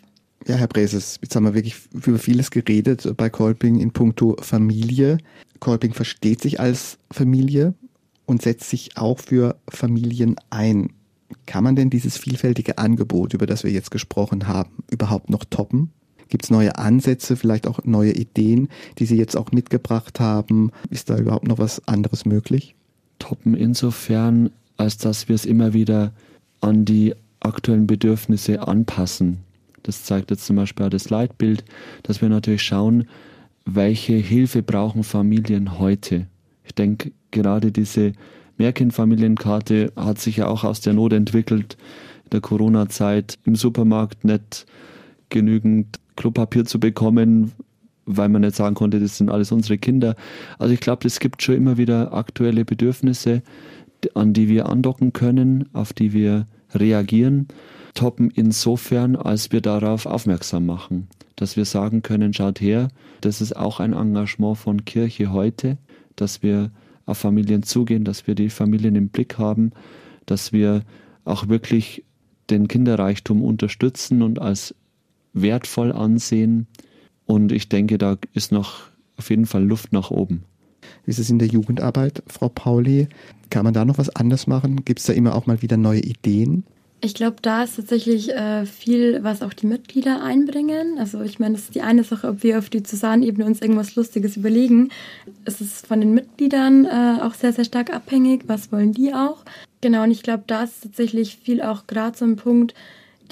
Ja, 0.46 0.54
Herr 0.54 0.68
Breses, 0.68 1.18
jetzt 1.20 1.36
haben 1.36 1.44
wir 1.44 1.54
wirklich 1.54 1.76
über 2.06 2.18
vieles 2.18 2.50
geredet 2.50 3.06
bei 3.16 3.28
Kolping 3.28 3.78
in 3.78 3.92
puncto 3.92 4.36
Familie. 4.40 5.18
Kolping 5.58 5.92
versteht 5.92 6.40
sich 6.40 6.60
als 6.60 6.98
Familie 7.10 7.74
und 8.24 8.40
setzt 8.40 8.70
sich 8.70 8.96
auch 8.96 9.18
für 9.18 9.56
Familien 9.68 10.36
ein. 10.48 10.92
Kann 11.46 11.64
man 11.64 11.76
denn 11.76 11.90
dieses 11.90 12.16
vielfältige 12.16 12.78
Angebot, 12.78 13.34
über 13.34 13.46
das 13.46 13.64
wir 13.64 13.70
jetzt 13.70 13.90
gesprochen 13.90 14.48
haben, 14.48 14.70
überhaupt 14.90 15.28
noch 15.28 15.44
toppen? 15.44 15.92
Gibt 16.30 16.44
es 16.44 16.50
neue 16.50 16.78
Ansätze, 16.78 17.36
vielleicht 17.36 17.66
auch 17.66 17.84
neue 17.84 18.12
Ideen, 18.12 18.68
die 18.98 19.06
Sie 19.06 19.16
jetzt 19.16 19.36
auch 19.36 19.50
mitgebracht 19.50 20.20
haben? 20.20 20.70
Ist 20.88 21.10
da 21.10 21.18
überhaupt 21.18 21.46
noch 21.46 21.58
was 21.58 21.86
anderes 21.88 22.24
möglich? 22.24 22.76
Toppen 23.18 23.54
insofern, 23.54 24.50
als 24.76 24.96
dass 24.96 25.28
wir 25.28 25.34
es 25.34 25.44
immer 25.44 25.74
wieder 25.74 26.12
an 26.60 26.84
die 26.84 27.14
aktuellen 27.40 27.86
Bedürfnisse 27.86 28.66
anpassen. 28.66 29.38
Das 29.82 30.04
zeigt 30.04 30.30
jetzt 30.30 30.46
zum 30.46 30.56
Beispiel 30.56 30.86
auch 30.86 30.90
das 30.90 31.10
Leitbild, 31.10 31.64
dass 32.04 32.22
wir 32.22 32.28
natürlich 32.28 32.62
schauen, 32.62 33.08
welche 33.64 34.14
Hilfe 34.14 34.62
brauchen 34.62 35.02
Familien 35.02 35.78
heute. 35.78 36.26
Ich 36.64 36.74
denke, 36.74 37.12
gerade 37.30 37.72
diese 37.72 38.12
Mehrkindfamilienkarte 38.58 39.92
hat 39.96 40.20
sich 40.20 40.36
ja 40.36 40.46
auch 40.46 40.64
aus 40.64 40.80
der 40.80 40.92
Not 40.92 41.12
entwickelt, 41.12 41.76
in 42.24 42.30
der 42.30 42.40
Corona-Zeit 42.40 43.38
im 43.44 43.56
Supermarkt 43.56 44.24
nicht 44.24 44.66
genügend 45.30 45.98
Klopapier 46.20 46.66
zu 46.66 46.78
bekommen, 46.78 47.52
weil 48.04 48.28
man 48.28 48.42
nicht 48.42 48.54
sagen 48.54 48.74
konnte, 48.74 49.00
das 49.00 49.16
sind 49.16 49.30
alles 49.30 49.52
unsere 49.52 49.78
Kinder. 49.78 50.16
Also 50.58 50.74
ich 50.74 50.80
glaube, 50.80 51.06
es 51.06 51.18
gibt 51.18 51.42
schon 51.42 51.54
immer 51.54 51.78
wieder 51.78 52.12
aktuelle 52.12 52.66
Bedürfnisse, 52.66 53.42
an 54.14 54.34
die 54.34 54.48
wir 54.48 54.68
andocken 54.68 55.14
können, 55.14 55.70
auf 55.72 55.94
die 55.94 56.12
wir 56.12 56.46
reagieren. 56.74 57.48
Toppen 57.94 58.30
insofern, 58.30 59.16
als 59.16 59.50
wir 59.50 59.62
darauf 59.62 60.04
aufmerksam 60.04 60.66
machen, 60.66 61.08
dass 61.36 61.56
wir 61.56 61.64
sagen 61.64 62.02
können, 62.02 62.34
schaut 62.34 62.60
her, 62.60 62.88
das 63.22 63.40
ist 63.40 63.56
auch 63.56 63.80
ein 63.80 63.94
Engagement 63.94 64.58
von 64.58 64.84
Kirche 64.84 65.32
heute, 65.32 65.78
dass 66.16 66.42
wir 66.42 66.70
auf 67.06 67.16
Familien 67.16 67.62
zugehen, 67.62 68.04
dass 68.04 68.26
wir 68.26 68.34
die 68.34 68.50
Familien 68.50 68.94
im 68.94 69.08
Blick 69.08 69.38
haben, 69.38 69.72
dass 70.26 70.52
wir 70.52 70.82
auch 71.24 71.48
wirklich 71.48 72.04
den 72.50 72.68
Kinderreichtum 72.68 73.42
unterstützen 73.42 74.22
und 74.22 74.38
als 74.38 74.74
wertvoll 75.32 75.92
ansehen. 75.92 76.66
Und 77.26 77.52
ich 77.52 77.68
denke, 77.68 77.98
da 77.98 78.16
ist 78.32 78.52
noch 78.52 78.82
auf 79.16 79.30
jeden 79.30 79.46
Fall 79.46 79.64
Luft 79.64 79.92
nach 79.92 80.10
oben. 80.10 80.44
Wie 81.04 81.10
ist 81.10 81.18
es 81.18 81.30
in 81.30 81.38
der 81.38 81.48
Jugendarbeit, 81.48 82.22
Frau 82.26 82.48
Pauli? 82.48 83.08
Kann 83.50 83.64
man 83.64 83.74
da 83.74 83.84
noch 83.84 83.98
was 83.98 84.14
anders 84.16 84.46
machen? 84.46 84.84
Gibt 84.84 85.00
es 85.00 85.06
da 85.06 85.12
immer 85.12 85.34
auch 85.34 85.46
mal 85.46 85.62
wieder 85.62 85.76
neue 85.76 86.00
Ideen? 86.00 86.64
Ich 87.02 87.14
glaube, 87.14 87.36
da 87.40 87.62
ist 87.62 87.76
tatsächlich 87.76 88.30
äh, 88.30 88.66
viel, 88.66 89.24
was 89.24 89.40
auch 89.40 89.54
die 89.54 89.66
Mitglieder 89.66 90.22
einbringen. 90.22 90.98
Also 90.98 91.22
ich 91.22 91.38
meine, 91.38 91.54
das 91.54 91.64
ist 91.64 91.74
die 91.74 91.80
eine 91.80 92.04
Sache, 92.04 92.28
ob 92.28 92.42
wir 92.42 92.58
auf 92.58 92.68
die 92.68 92.82
Zusammenebene 92.82 93.46
uns 93.46 93.62
irgendwas 93.62 93.96
Lustiges 93.96 94.36
überlegen. 94.36 94.90
Es 95.46 95.62
ist 95.62 95.86
von 95.86 96.00
den 96.00 96.12
Mitgliedern 96.12 96.84
äh, 96.84 97.22
auch 97.22 97.32
sehr, 97.32 97.54
sehr 97.54 97.64
stark 97.64 97.90
abhängig. 97.94 98.42
Was 98.48 98.70
wollen 98.70 98.92
die 98.92 99.14
auch? 99.14 99.44
Genau, 99.80 100.02
und 100.02 100.10
ich 100.10 100.22
glaube, 100.22 100.44
da 100.46 100.64
ist 100.64 100.82
tatsächlich 100.82 101.36
viel 101.36 101.62
auch 101.62 101.86
gerade 101.86 102.18
so 102.18 102.26
ein 102.26 102.36
Punkt, 102.36 102.74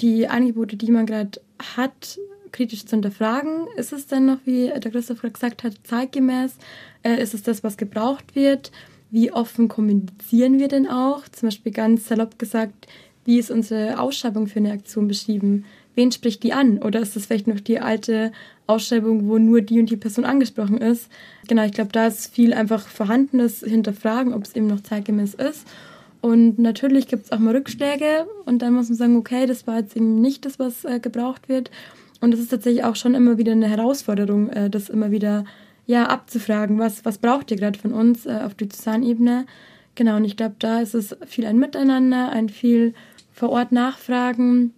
die 0.01 0.27
Angebote, 0.27 0.77
die 0.77 0.91
man 0.91 1.05
gerade 1.05 1.41
hat, 1.75 2.19
kritisch 2.51 2.85
zu 2.85 2.95
hinterfragen. 2.95 3.67
Ist 3.77 3.93
es 3.93 4.07
denn 4.07 4.25
noch, 4.25 4.39
wie 4.45 4.67
der 4.67 4.91
Christopher 4.91 5.29
gesagt 5.29 5.63
hat, 5.63 5.73
zeitgemäß? 5.83 6.55
Äh, 7.03 7.21
ist 7.21 7.33
es 7.33 7.43
das, 7.43 7.63
was 7.63 7.77
gebraucht 7.77 8.35
wird? 8.35 8.71
Wie 9.11 9.31
offen 9.31 9.67
kommunizieren 9.67 10.59
wir 10.59 10.67
denn 10.67 10.87
auch? 10.87 11.27
Zum 11.27 11.47
Beispiel 11.47 11.71
ganz 11.71 12.07
salopp 12.07 12.37
gesagt, 12.37 12.87
wie 13.25 13.39
ist 13.39 13.51
unsere 13.51 13.99
Ausschreibung 13.99 14.47
für 14.47 14.59
eine 14.59 14.71
Aktion 14.71 15.07
beschrieben? 15.07 15.65
Wen 15.95 16.11
spricht 16.11 16.43
die 16.43 16.53
an? 16.53 16.81
Oder 16.81 17.01
ist 17.01 17.15
das 17.15 17.25
vielleicht 17.25 17.47
noch 17.47 17.59
die 17.59 17.79
alte 17.79 18.31
Ausschreibung, 18.67 19.27
wo 19.27 19.37
nur 19.37 19.61
die 19.61 19.79
und 19.79 19.89
die 19.89 19.97
Person 19.97 20.25
angesprochen 20.25 20.77
ist? 20.77 21.09
Genau, 21.47 21.63
ich 21.63 21.73
glaube, 21.73 21.91
da 21.91 22.07
ist 22.07 22.33
viel 22.33 22.53
einfach 22.53 22.87
vorhandenes 22.87 23.59
Hinterfragen, 23.61 24.33
ob 24.33 24.45
es 24.45 24.55
eben 24.55 24.67
noch 24.67 24.81
zeitgemäß 24.81 25.33
ist. 25.33 25.67
Und 26.21 26.59
natürlich 26.59 27.07
gibt 27.07 27.25
es 27.25 27.31
auch 27.31 27.39
mal 27.39 27.55
Rückschläge 27.55 28.27
und 28.45 28.61
dann 28.61 28.73
muss 28.73 28.89
man 28.89 28.97
sagen, 28.97 29.17
okay, 29.17 29.45
das 29.45 29.67
war 29.67 29.79
jetzt 29.79 29.95
eben 29.95 30.19
nicht 30.19 30.45
das, 30.45 30.59
was 30.59 30.83
äh, 30.83 30.99
gebraucht 30.99 31.47
wird. 31.47 31.71
Und 32.19 32.33
es 32.33 32.41
ist 32.41 32.49
tatsächlich 32.49 32.83
auch 32.83 32.97
schon 32.97 33.15
immer 33.15 33.37
wieder 33.37 33.53
eine 33.53 33.69
Herausforderung, 33.69 34.49
äh, 34.49 34.69
das 34.69 34.89
immer 34.89 35.11
wieder 35.11 35.45
ja, 35.85 36.07
abzufragen, 36.07 36.77
was, 36.77 37.05
was 37.05 37.17
braucht 37.17 37.51
ihr 37.51 37.57
gerade 37.57 37.79
von 37.79 37.93
uns 37.93 38.25
äh, 38.25 38.41
auf 38.43 38.53
der 38.53 38.69
Zusammenebene. 38.69 39.45
Genau, 39.95 40.17
und 40.17 40.25
ich 40.25 40.35
glaube, 40.35 40.55
da 40.59 40.81
ist 40.81 40.93
es 40.93 41.15
viel 41.25 41.45
ein 41.45 41.57
Miteinander, 41.57 42.29
ein 42.31 42.49
viel 42.49 42.93
vor 43.31 43.49
Ort 43.49 43.71
nachfragen 43.71 44.73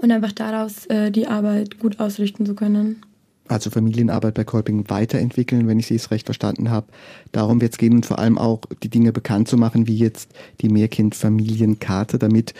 und 0.00 0.10
einfach 0.10 0.32
daraus 0.32 0.86
äh, 0.86 1.12
die 1.12 1.28
Arbeit 1.28 1.78
gut 1.78 2.00
ausrichten 2.00 2.44
zu 2.44 2.54
können 2.54 3.02
also 3.48 3.70
Familienarbeit 3.70 4.34
bei 4.34 4.44
Kolping 4.44 4.88
weiterentwickeln, 4.88 5.66
wenn 5.66 5.78
ich 5.78 5.86
Sie 5.86 5.94
es 5.94 6.10
recht 6.10 6.26
verstanden 6.26 6.70
habe. 6.70 6.86
Darum 7.32 7.60
wird 7.60 7.72
es 7.72 7.78
gehen 7.78 7.94
und 7.94 8.06
vor 8.06 8.18
allem 8.18 8.38
auch 8.38 8.60
die 8.82 8.88
Dinge 8.88 9.12
bekannt 9.12 9.48
zu 9.48 9.56
machen, 9.56 9.86
wie 9.86 9.96
jetzt 9.96 10.30
die 10.60 10.68
Mehrkind-Familienkarte, 10.68 12.18
damit 12.18 12.54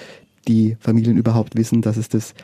die 0.49 0.77
Familien 0.81 1.17
überhaupt 1.17 1.57
wissen, 1.57 1.83
dass 1.83 1.97
es 1.97 2.09
das 2.09 2.35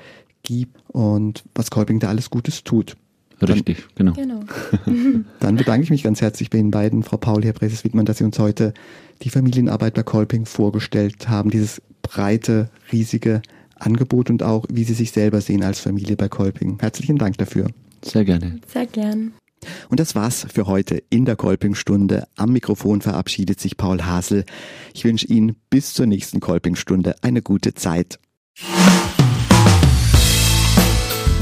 gibt 0.42 0.77
und 0.88 1.44
was 1.55 1.70
Kolping 1.70 1.98
da 1.98 2.09
alles 2.09 2.31
Gutes 2.31 2.64
tut. 2.64 2.96
Richtig, 3.40 3.87
genau. 3.94 4.12
Genau. 4.14 4.40
Dann 5.40 5.57
bedanke 5.57 5.85
ich 5.85 5.90
mich 5.90 6.03
ganz 6.03 6.20
herzlich 6.20 6.51
bei 6.51 6.59
Ihnen 6.59 6.70
beiden, 6.70 7.03
Frau 7.03 7.16
Pauli, 7.16 7.44
Herr 7.44 7.53
Präses-Wittmann, 7.53 8.07
dass 8.07 8.18
Sie 8.18 8.24
uns 8.24 8.38
heute 8.38 8.74
die 9.22 9.31
Familienarbeit 9.31 9.94
bei 9.94 10.03
Kolping 10.03 10.46
vorgestellt 10.46 11.29
haben, 11.29 11.51
dieses 11.51 11.83
breite, 12.03 12.70
riesige 12.92 13.42
Angebot 13.77 14.31
und 14.31 14.42
auch, 14.42 14.64
wie 14.70 14.85
Sie 14.85 14.94
sich 14.94 15.12
selber 15.12 15.40
sehen 15.40 15.62
als 15.62 15.81
Familie 15.81 16.16
bei 16.16 16.29
Kolping. 16.29 16.79
Herzlichen 16.81 17.18
Dank 17.18 17.38
dafür. 17.38 17.68
Sehr 18.02 18.24
gerne. 18.24 18.61
Sehr 18.66 18.87
gern. 18.87 19.32
Und 19.88 20.00
das 20.00 20.14
war's 20.14 20.46
für 20.52 20.66
heute 20.66 21.02
in 21.11 21.24
der 21.24 21.37
Kolpingstunde. 21.37 22.28
Am 22.37 22.52
Mikrofon 22.52 23.00
verabschiedet 23.00 23.61
sich 23.61 23.76
Paul 23.76 24.02
Hasel. 24.04 24.44
Ich 24.94 25.04
wünsche 25.04 25.26
Ihnen 25.26 25.56
bis 25.70 25.94
zur 25.94 26.06
nächsten 26.06 26.40
Kolpingstunde 26.40 27.16
eine 27.22 27.42
gute 27.42 27.74
Zeit. 27.74 28.18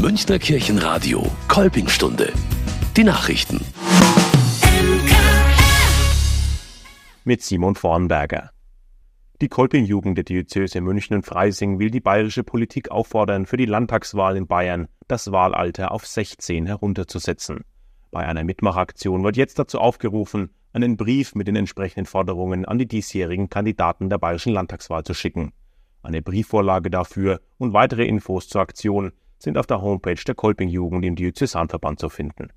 Münchner 0.00 0.38
Kirchenradio 0.38 1.30
Kolpingstunde. 1.48 2.32
Die 2.96 3.04
Nachrichten. 3.04 3.60
Mit 7.24 7.42
Simon 7.42 7.74
Vornberger. 7.74 8.50
Die 9.42 9.49
Kolping-Jugend 9.49 10.16
der 10.16 10.25
Diözese 10.25 10.81
München 10.81 11.14
und 11.14 11.27
Freising 11.27 11.79
will 11.79 11.90
die 11.90 12.01
bayerische 12.01 12.42
Politik 12.42 12.90
auffordern, 12.90 13.44
für 13.44 13.59
die 13.59 13.66
Landtagswahl 13.66 14.35
in 14.35 14.46
Bayern 14.46 14.88
das 15.09 15.31
Wahlalter 15.31 15.92
auf 15.92 16.07
16 16.07 16.64
herunterzusetzen. 16.64 17.61
Bei 18.11 18.25
einer 18.27 18.44
Mitmachaktion 18.44 19.25
wird 19.25 19.37
jetzt 19.37 19.59
dazu 19.59 19.79
aufgerufen, 19.79 20.55
einen 20.72 20.96
Brief 20.96 21.35
mit 21.35 21.49
den 21.49 21.57
entsprechenden 21.57 22.07
Forderungen 22.07 22.64
an 22.64 22.79
die 22.79 22.88
diesjährigen 22.88 23.51
Kandidaten 23.51 24.09
der 24.09 24.16
bayerischen 24.16 24.55
Landtagswahl 24.55 25.05
zu 25.05 25.12
schicken. 25.12 25.53
Eine 26.03 26.22
Briefvorlage 26.22 26.88
dafür 26.88 27.42
und 27.59 27.75
weitere 27.75 28.07
Infos 28.07 28.49
zur 28.49 28.62
Aktion 28.62 29.12
sind 29.38 29.59
auf 29.59 29.66
der 29.66 29.83
Homepage 29.83 30.22
der 30.27 30.35
Kolping-Jugend 30.35 31.05
im 31.05 31.14
Diözesanverband 31.14 32.01
zu 32.01 32.09
finden. 32.09 32.53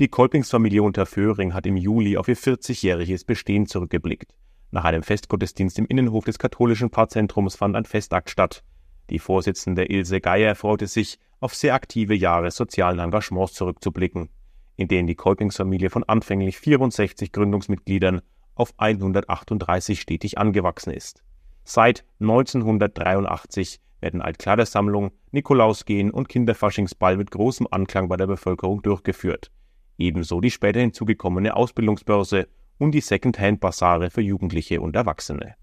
Die 0.00 0.08
Kolpingsfamilie 0.08 0.82
Unterföhring 0.82 1.54
hat 1.54 1.64
im 1.64 1.78
Juli 1.78 2.18
auf 2.18 2.28
ihr 2.28 2.36
40-jähriges 2.36 3.24
Bestehen 3.24 3.66
zurückgeblickt. 3.66 4.34
Nach 4.70 4.84
einem 4.84 5.02
Festgottesdienst 5.02 5.78
im 5.78 5.86
Innenhof 5.86 6.24
des 6.24 6.38
katholischen 6.38 6.90
Pfarrzentrums 6.90 7.56
fand 7.56 7.76
ein 7.76 7.84
Festakt 7.84 8.30
statt. 8.30 8.62
Die 9.10 9.18
Vorsitzende 9.18 9.84
Ilse 9.84 10.20
Geier 10.20 10.54
freute 10.54 10.86
sich, 10.86 11.18
auf 11.38 11.54
sehr 11.54 11.74
aktive 11.74 12.14
Jahre 12.14 12.50
sozialen 12.50 12.98
Engagements 12.98 13.52
zurückzublicken, 13.52 14.30
in 14.76 14.88
denen 14.88 15.06
die 15.06 15.14
Kolpingsfamilie 15.14 15.90
von 15.90 16.04
anfänglich 16.04 16.58
64 16.58 17.30
Gründungsmitgliedern 17.30 18.22
auf 18.54 18.72
138 18.78 20.00
stetig 20.00 20.38
angewachsen 20.38 20.92
ist. 20.92 21.22
Seit 21.64 22.04
1983 22.20 23.80
werden 24.00 24.22
Altkleidersammlung, 24.22 25.12
Nikolausgehen 25.30 26.10
und 26.10 26.28
Kinderfaschingsball 26.28 27.16
mit 27.16 27.30
großem 27.30 27.66
Anklang 27.70 28.08
bei 28.08 28.16
der 28.16 28.26
Bevölkerung 28.26 28.82
durchgeführt. 28.82 29.50
Ebenso 29.98 30.40
die 30.40 30.50
später 30.50 30.80
hinzugekommene 30.80 31.56
Ausbildungsbörse 31.56 32.48
und 32.78 32.92
die 32.92 33.00
Second-Hand-Basare 33.00 34.10
für 34.10 34.20
Jugendliche 34.20 34.80
und 34.80 34.96
Erwachsene. 34.96 35.54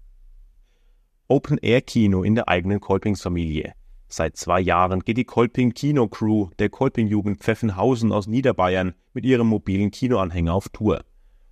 Open-Air-Kino 1.28 2.22
in 2.22 2.34
der 2.34 2.48
eigenen 2.48 2.80
Kolpingsfamilie. 2.80 3.72
Seit 4.08 4.36
zwei 4.36 4.60
Jahren 4.60 5.00
geht 5.00 5.16
die 5.16 5.24
Kolping 5.24 5.72
Kino 5.72 6.06
Crew 6.06 6.50
der 6.58 6.68
Kolping 6.68 7.06
Jugend 7.06 7.40
Pfeffenhausen 7.40 8.12
aus 8.12 8.26
Niederbayern 8.26 8.94
mit 9.12 9.24
ihrem 9.24 9.48
mobilen 9.48 9.90
Kinoanhänger 9.90 10.52
auf 10.52 10.68
Tour. 10.68 11.04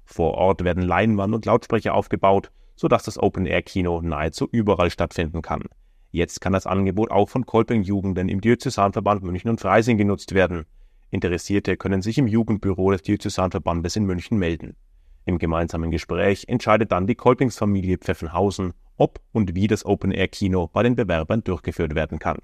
Vor 0.05 0.35
Ort 0.35 0.63
werden 0.63 0.83
Leinwand 0.83 1.35
und 1.35 1.47
Lautsprecher 1.47 1.95
aufgebaut, 1.95 2.53
sodass 2.77 3.05
das 3.05 3.19
Open-Air-Kino 3.19 4.03
nahezu 4.03 4.49
überall 4.51 4.91
stattfinden 4.91 5.43
kann. 5.43 5.65
Jetzt 6.11 6.41
kann 6.41 6.53
das 6.53 6.67
Angebot 6.67 7.11
auch 7.11 7.31
von 7.31 7.47
Kolping 7.47 7.83
Jugenden 7.83 8.29
im 8.29 8.43
Diözesanverband 8.43 9.23
München 9.23 9.49
und 9.49 9.61
Freising 9.61 9.97
genutzt 9.97 10.35
werden. 10.35 10.67
Interessierte 11.11 11.77
können 11.77 12.03
sich 12.03 12.19
im 12.19 12.27
Jugendbüro 12.27 12.91
des 12.91 13.03
Diözesanverbandes 13.03 13.97
in 13.97 14.05
München 14.05 14.39
melden. 14.39 14.77
Im 15.25 15.39
gemeinsamen 15.39 15.91
Gespräch 15.91 16.45
entscheidet 16.49 16.93
dann 16.93 17.07
die 17.07 17.15
Kolpingsfamilie 17.15 17.99
Pfeffenhausen, 17.99 18.73
ob 18.97 19.21
und 19.33 19.55
wie 19.55 19.67
das 19.67 19.85
Open-Air-Kino 19.85 20.69
bei 20.73 20.83
den 20.83 20.97
Bewerbern 20.97 21.45
durchgeführt 21.45 21.95
werden 21.95 22.19
kann. 22.19 22.39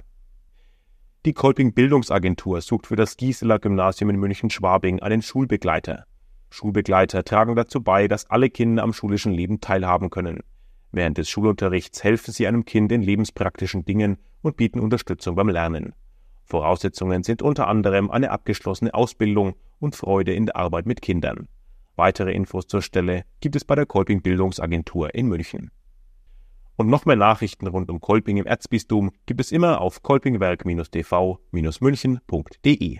Die 1.26 1.32
Kolping 1.32 1.74
Bildungsagentur 1.74 2.60
sucht 2.60 2.86
für 2.86 2.96
das 2.96 3.16
Gieseler 3.16 3.58
Gymnasium 3.58 4.10
in 4.10 4.16
München-Schwabing 4.16 5.00
einen 5.00 5.22
Schulbegleiter. 5.22 6.04
Schulbegleiter 6.50 7.24
tragen 7.24 7.56
dazu 7.56 7.82
bei, 7.82 8.08
dass 8.08 8.30
alle 8.30 8.48
Kinder 8.48 8.82
am 8.82 8.92
schulischen 8.92 9.32
Leben 9.32 9.60
teilhaben 9.60 10.10
können. 10.10 10.40
Während 10.92 11.18
des 11.18 11.28
Schulunterrichts 11.28 12.02
helfen 12.02 12.32
sie 12.32 12.46
einem 12.46 12.64
Kind 12.64 12.92
in 12.92 13.02
lebenspraktischen 13.02 13.84
Dingen 13.84 14.18
und 14.40 14.56
bieten 14.56 14.80
Unterstützung 14.80 15.34
beim 15.34 15.48
Lernen. 15.48 15.92
Voraussetzungen 16.44 17.24
sind 17.24 17.42
unter 17.42 17.66
anderem 17.66 18.10
eine 18.10 18.30
abgeschlossene 18.30 18.94
Ausbildung 18.94 19.54
und 19.80 19.96
Freude 19.96 20.32
in 20.32 20.46
der 20.46 20.56
Arbeit 20.56 20.86
mit 20.86 21.02
Kindern. 21.02 21.48
Weitere 21.98 22.32
Infos 22.32 22.66
zur 22.68 22.80
Stelle 22.80 23.24
gibt 23.40 23.56
es 23.56 23.64
bei 23.64 23.74
der 23.74 23.84
Kolping 23.84 24.22
Bildungsagentur 24.22 25.16
in 25.16 25.26
München. 25.26 25.72
Und 26.76 26.88
noch 26.88 27.06
mehr 27.06 27.16
Nachrichten 27.16 27.66
rund 27.66 27.90
um 27.90 28.00
Kolping 28.00 28.36
im 28.36 28.46
Erzbistum 28.46 29.10
gibt 29.26 29.40
es 29.40 29.50
immer 29.50 29.80
auf 29.80 30.04
kolpingwerk-tv-münchen.de. 30.04 32.98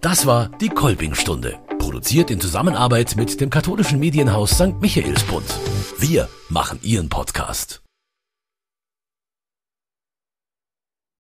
Das 0.00 0.24
war 0.24 0.48
die 0.58 0.70
Kolpingstunde. 0.70 1.58
Produziert 1.78 2.30
in 2.30 2.40
Zusammenarbeit 2.40 3.14
mit 3.14 3.42
dem 3.42 3.50
katholischen 3.50 4.00
Medienhaus 4.00 4.52
St. 4.52 4.80
Michaelsbund. 4.80 5.44
Wir 5.98 6.30
machen 6.48 6.78
Ihren 6.82 7.10
Podcast. 7.10 7.82